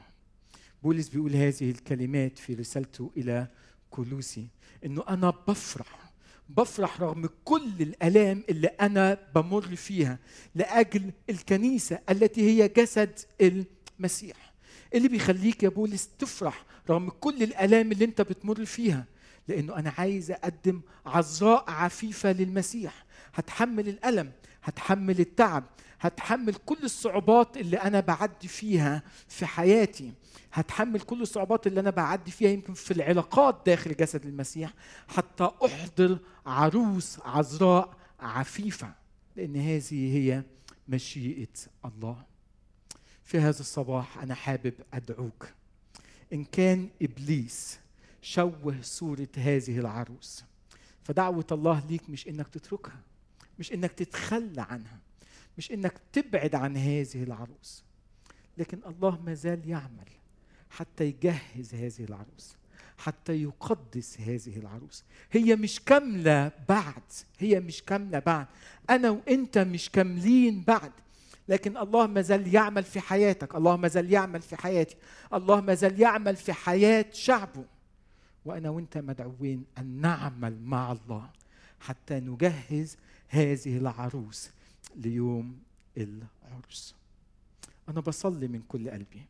بولس 0.83 1.09
بيقول 1.09 1.37
هذه 1.37 1.71
الكلمات 1.71 2.39
في 2.39 2.55
رسالته 2.55 3.11
إلى 3.17 3.49
كولوسي 3.91 4.49
إنه 4.85 5.05
أنا 5.09 5.31
بفرح 5.31 6.13
بفرح 6.49 7.01
رغم 7.01 7.29
كل 7.45 7.73
الألام 7.81 8.45
اللي 8.49 8.67
أنا 8.67 9.19
بمر 9.35 9.77
فيها 9.77 10.19
لأجل 10.55 11.13
الكنيسة 11.31 11.99
التي 12.11 12.43
هي 12.43 12.69
جسد 12.69 13.19
المسيح. 13.41 14.48
اللي 14.94 15.09
بيخليك 15.09 15.62
يا 15.62 15.68
بولس 15.68 16.09
تفرح 16.18 16.64
رغم 16.90 17.09
كل 17.11 17.42
الألام 17.42 17.92
اللي 17.92 18.05
انت 18.05 18.20
بتمر 18.20 18.64
فيها. 18.64 19.05
لأنه 19.48 19.77
أنا 19.77 19.92
عايز 19.98 20.31
أقدم 20.31 20.81
عذراء 21.07 21.70
عفيفة 21.70 22.33
للمسيح. 22.33 23.05
هتحمل 23.35 23.88
الألم 23.88 24.33
هتحمل 24.62 25.20
التعب 25.20 25.64
هتحمل 26.01 26.55
كل 26.55 26.79
الصعوبات 26.85 27.57
اللي 27.57 27.77
أنا 27.77 28.01
بعدي 28.01 28.48
فيها 28.48 29.03
في 29.29 29.46
حياتي. 29.46 30.12
هتحمل 30.53 31.01
كل 31.01 31.22
الصعوبات 31.22 31.66
اللي 31.66 31.81
أنا 31.81 31.90
بعدي 31.90 32.31
فيها 32.31 32.51
يمكن 32.51 32.74
في 32.74 32.90
العلاقات 32.90 33.62
داخل 33.66 33.96
جسد 33.96 34.27
المسيح 34.27 34.74
حتى 35.09 35.51
أحضر 35.64 36.18
عروس 36.46 37.18
عذراء 37.24 37.94
عفيفة. 38.20 38.92
لأن 39.37 39.57
هذه 39.57 40.16
هي 40.16 40.42
مشيئة 40.88 41.48
الله. 41.85 42.28
في 43.29 43.38
هذا 43.38 43.61
الصباح 43.61 44.19
أنا 44.19 44.35
حابب 44.35 44.75
أدعوك. 44.95 45.49
إن 46.33 46.45
كان 46.45 46.88
إبليس 47.03 47.79
شوه 48.23 48.77
صورة 48.83 49.29
هذه 49.37 49.79
العروس 49.79 50.45
فدعوة 51.05 51.47
الله 51.53 51.83
ليك 51.91 52.11
مش 52.11 52.29
إنك 52.29 52.49
تتركها 52.49 53.01
مش 53.59 53.73
إنك 53.73 53.93
تتخلى 53.93 54.62
عنها 54.62 54.99
مش 55.59 55.73
إنك 55.73 55.93
تبعد 56.12 56.55
عن 56.55 56.77
هذه 56.77 57.23
العروس. 57.23 57.85
لكن 58.59 58.79
الله 58.87 59.21
ما 59.21 59.35
زال 59.35 59.69
يعمل 59.69 60.09
حتى 60.71 61.05
يجهز 61.05 61.75
هذه 61.75 62.05
العروس 62.05 62.57
حتى 62.99 63.43
يقدس 63.43 64.21
هذه 64.21 64.57
العروس. 64.57 65.05
هي 65.33 65.57
مش 65.57 65.81
كاملة 65.81 66.53
بعد 66.69 67.03
هي 67.38 67.61
مش 67.61 67.83
كاملة 67.83 68.19
بعد. 68.19 68.47
أنا 68.91 69.11
وأنت 69.11 69.59
مش 69.59 69.91
كاملين 69.91 70.62
بعد. 70.62 70.93
لكن 71.49 71.77
الله 71.77 72.07
ما 72.07 72.23
زال 72.23 72.55
يعمل 72.55 72.85
في 72.85 73.01
حياتك. 73.01 73.55
الله 73.55 73.77
ما 73.77 73.89
زال 73.89 74.13
يعمل 74.13 74.43
في 74.43 74.57
حياتي. 74.57 74.97
الله 75.35 75.61
ما 75.61 75.75
زال 75.75 76.01
يعمل 76.01 76.37
في 76.37 76.53
حياة 76.53 77.07
شعبه. 77.13 77.65
وأنا 78.45 78.71
وأنت 78.71 78.99
مدعوين 78.99 79.65
أن 79.79 80.01
نعمل 80.01 80.61
مع 80.63 80.93
الله 80.93 81.31
حتى 81.81 82.15
نجهز 82.21 82.97
هذه 83.29 83.77
العروس 83.77 84.51
ليوم 84.97 85.59
العرس. 85.97 86.95
أنا 87.89 88.01
بصلي 88.01 88.49
من 88.49 88.63
كل 88.69 88.91
قلبي 88.91 89.23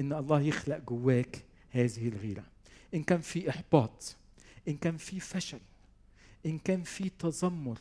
إن 0.00 0.12
الله 0.12 0.40
يخلق 0.40 0.78
جواك 0.78 1.44
هذه 1.70 2.08
الغيرة. 2.08 2.44
إن 2.94 3.02
كان 3.02 3.20
في 3.20 3.50
إحباط 3.50 4.16
إن 4.68 4.76
كان 4.76 4.96
في 4.96 5.20
فشل 5.20 5.60
إن 6.46 6.58
كان 6.58 6.82
في 6.82 7.10
تذمر 7.18 7.78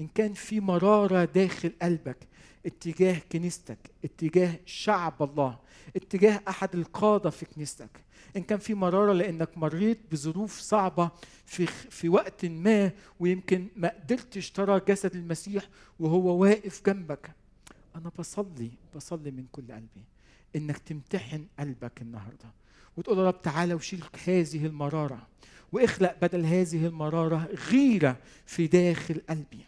إن 0.00 0.06
كان 0.06 0.32
في 0.32 0.60
مرارة 0.60 1.24
داخل 1.24 1.72
قلبك 1.82 2.16
اتجاه 2.66 3.18
كنيستك 3.32 3.78
اتجاه 4.04 4.60
شعب 4.66 5.22
الله 5.22 5.58
اتجاه 5.96 6.40
أحد 6.48 6.74
القادة 6.74 7.30
في 7.30 7.46
كنيستك. 7.46 7.90
إن 8.36 8.42
كان 8.42 8.58
في 8.58 8.74
مرارة 8.74 9.12
لأنك 9.12 9.58
مريت 9.58 9.98
بظروف 10.12 10.60
صعبة 10.60 11.10
في 11.46 11.66
في 11.66 12.08
وقت 12.08 12.44
ما 12.44 12.90
ويمكن 13.20 13.68
ما 13.76 13.88
قدرتش 13.88 14.50
ترى 14.50 14.80
جسد 14.88 15.16
المسيح 15.16 15.68
وهو 16.00 16.36
واقف 16.36 16.82
جنبك. 16.86 17.30
أنا 17.96 18.10
بصلي 18.18 18.70
بصلي 18.96 19.30
من 19.30 19.44
كل 19.52 19.72
قلبي 19.72 20.04
إنك 20.56 20.78
تمتحن 20.78 21.46
قلبك 21.58 22.02
النهارده 22.02 22.52
وتقول 22.96 23.18
يا 23.18 23.26
رب 23.26 23.42
تعالى 23.42 23.74
وشيل 23.74 24.04
هذه 24.26 24.66
المرارة 24.66 25.26
واخلق 25.72 26.16
بدل 26.22 26.44
هذه 26.44 26.86
المرارة 26.86 27.48
غيرة 27.70 28.16
في 28.46 28.66
داخل 28.66 29.20
قلبي. 29.28 29.64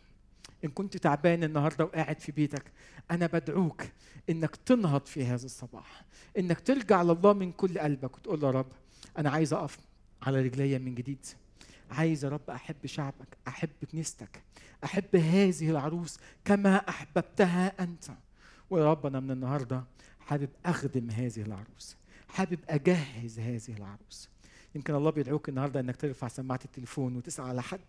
إن 0.65 0.71
كنت 0.71 0.97
تعبان 0.97 1.45
النهارده 1.45 1.85
وقاعد 1.85 2.21
في 2.21 2.33
بيتك 2.33 2.73
أنا 3.11 3.27
بدعوك 3.27 3.85
إنك 4.31 4.57
تنهض 4.57 5.07
في 5.07 5.25
هذا 5.25 5.45
الصباح 5.45 6.05
إنك 6.39 6.61
ترجع 6.61 7.03
لله 7.03 7.33
من 7.33 7.53
كل 7.53 7.79
قلبك 7.79 8.17
وتقول 8.17 8.43
يا 8.45 8.51
رب 8.51 8.73
أنا 9.19 9.31
عايز 9.31 9.53
أقف 9.53 9.79
على 10.23 10.43
رجلي 10.43 10.79
من 10.79 10.95
جديد. 10.95 11.27
عايز 11.91 12.25
يا 12.25 12.31
رب 12.31 12.51
أحب 12.51 12.87
شعبك 12.87 13.37
أحب 13.49 13.69
كنيستك 13.93 14.43
أحب 14.85 15.17
هذه 15.17 15.71
العروس 15.71 16.19
كما 16.45 16.77
أحببتها 16.89 17.83
أنت. 17.83 18.05
ويا 18.71 18.91
رب 18.91 19.07
أنا 19.07 19.21
من 19.21 19.31
النهارده 19.31 19.85
حابب 20.21 20.49
أخدم 20.67 21.11
هذه 21.11 21.43
العروس 21.43 21.97
حابب 22.29 22.59
أجهز 22.69 23.39
هذه 23.39 23.77
العروس. 23.79 24.29
يمكن 24.75 24.95
الله 24.95 25.11
بيدعوك 25.11 25.49
النهارده 25.49 25.81
إنك 25.81 25.97
ترفع 25.97 26.29
سماعة 26.29 26.61
التليفون 26.65 27.17
وتسأل 27.17 27.45
على 27.45 27.63
حد. 27.63 27.81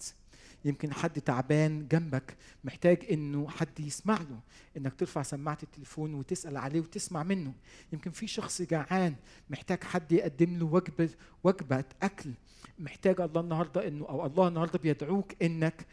يمكن 0.65 0.93
حد 0.93 1.21
تعبان 1.21 1.87
جنبك 1.87 2.37
محتاج 2.63 3.05
إنه 3.11 3.47
حد 3.47 3.79
يسمع 3.79 4.17
له 4.17 4.39
إنك 4.77 4.93
ترفع 4.93 5.21
سماعة 5.21 5.57
التليفون 5.63 6.13
وتسأل 6.13 6.57
عليه 6.57 6.79
وتسمع 6.79 7.23
منه. 7.23 7.53
يمكن 7.93 8.11
في 8.11 8.27
شخص 8.27 8.61
جعان 8.61 9.15
محتاج 9.49 9.83
حد 9.83 10.11
يقدم 10.11 10.57
له 10.57 10.65
وجبه 10.65 11.09
وجبة 11.43 11.83
أكل. 12.01 12.31
محتاج 12.79 13.21
الله 13.21 13.41
النهارده 13.41 13.87
إنه 13.87 14.05
أو 14.05 14.25
الله 14.25 14.47
النهارده 14.47 14.79
بيدعوك 14.79 15.43
إنك 15.43 15.85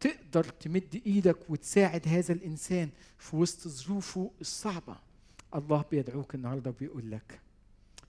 تقدر 0.00 0.44
تمد 0.44 1.02
إيدك 1.06 1.50
وتساعد 1.50 2.08
هذا 2.08 2.32
الإنسان 2.32 2.90
في 3.18 3.36
وسط 3.36 3.68
ظروفه 3.68 4.30
الصعبة. 4.40 4.96
الله 5.54 5.84
بيدعوك 5.90 6.34
النهارده 6.34 6.70
وبيقول 6.70 7.10
لك 7.10 7.40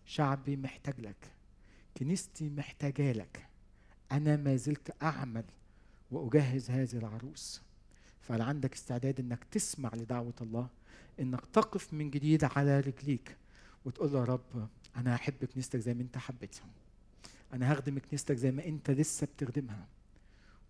شعبي 0.05 0.55
محتاج 0.55 1.01
لك. 1.01 1.38
كنيستي 1.97 2.49
محتاجة 2.49 3.11
لك. 3.11 3.47
أنا 4.11 4.35
ما 4.37 4.55
زلت 4.55 4.95
أعمل 5.03 5.45
وأجهز 6.11 6.71
هذه 6.71 6.93
العروس. 6.93 7.61
فهل 8.21 8.41
عندك 8.41 8.73
استعداد 8.73 9.19
إنك 9.19 9.43
تسمع 9.43 9.95
لدعوة 9.95 10.33
الله؟ 10.41 10.67
إنك 11.19 11.45
تقف 11.45 11.93
من 11.93 12.09
جديد 12.11 12.43
على 12.43 12.79
رجليك 12.79 13.37
وتقول 13.85 14.13
له 14.13 14.19
يا 14.19 14.23
رب 14.23 14.69
أنا 14.95 15.15
هحب 15.15 15.45
كنيستك 15.45 15.79
زي 15.79 15.93
ما 15.93 16.01
أنت 16.01 16.17
حبيتها. 16.17 16.69
أنا 17.53 17.73
هخدم 17.73 17.99
كنيستك 17.99 18.35
زي 18.35 18.51
ما 18.51 18.65
أنت 18.65 18.91
لسه 18.91 19.27
بتخدمها. 19.27 19.87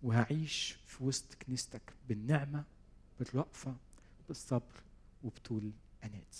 وهعيش 0.02 0.78
في 0.86 1.04
وسط 1.04 1.34
كنيستك 1.34 1.82
بالنعمة 2.08 2.64
بالرأفة 3.18 3.76
بالصبر 4.28 4.82
وبطول 5.24 5.70
أنات. 6.04 6.36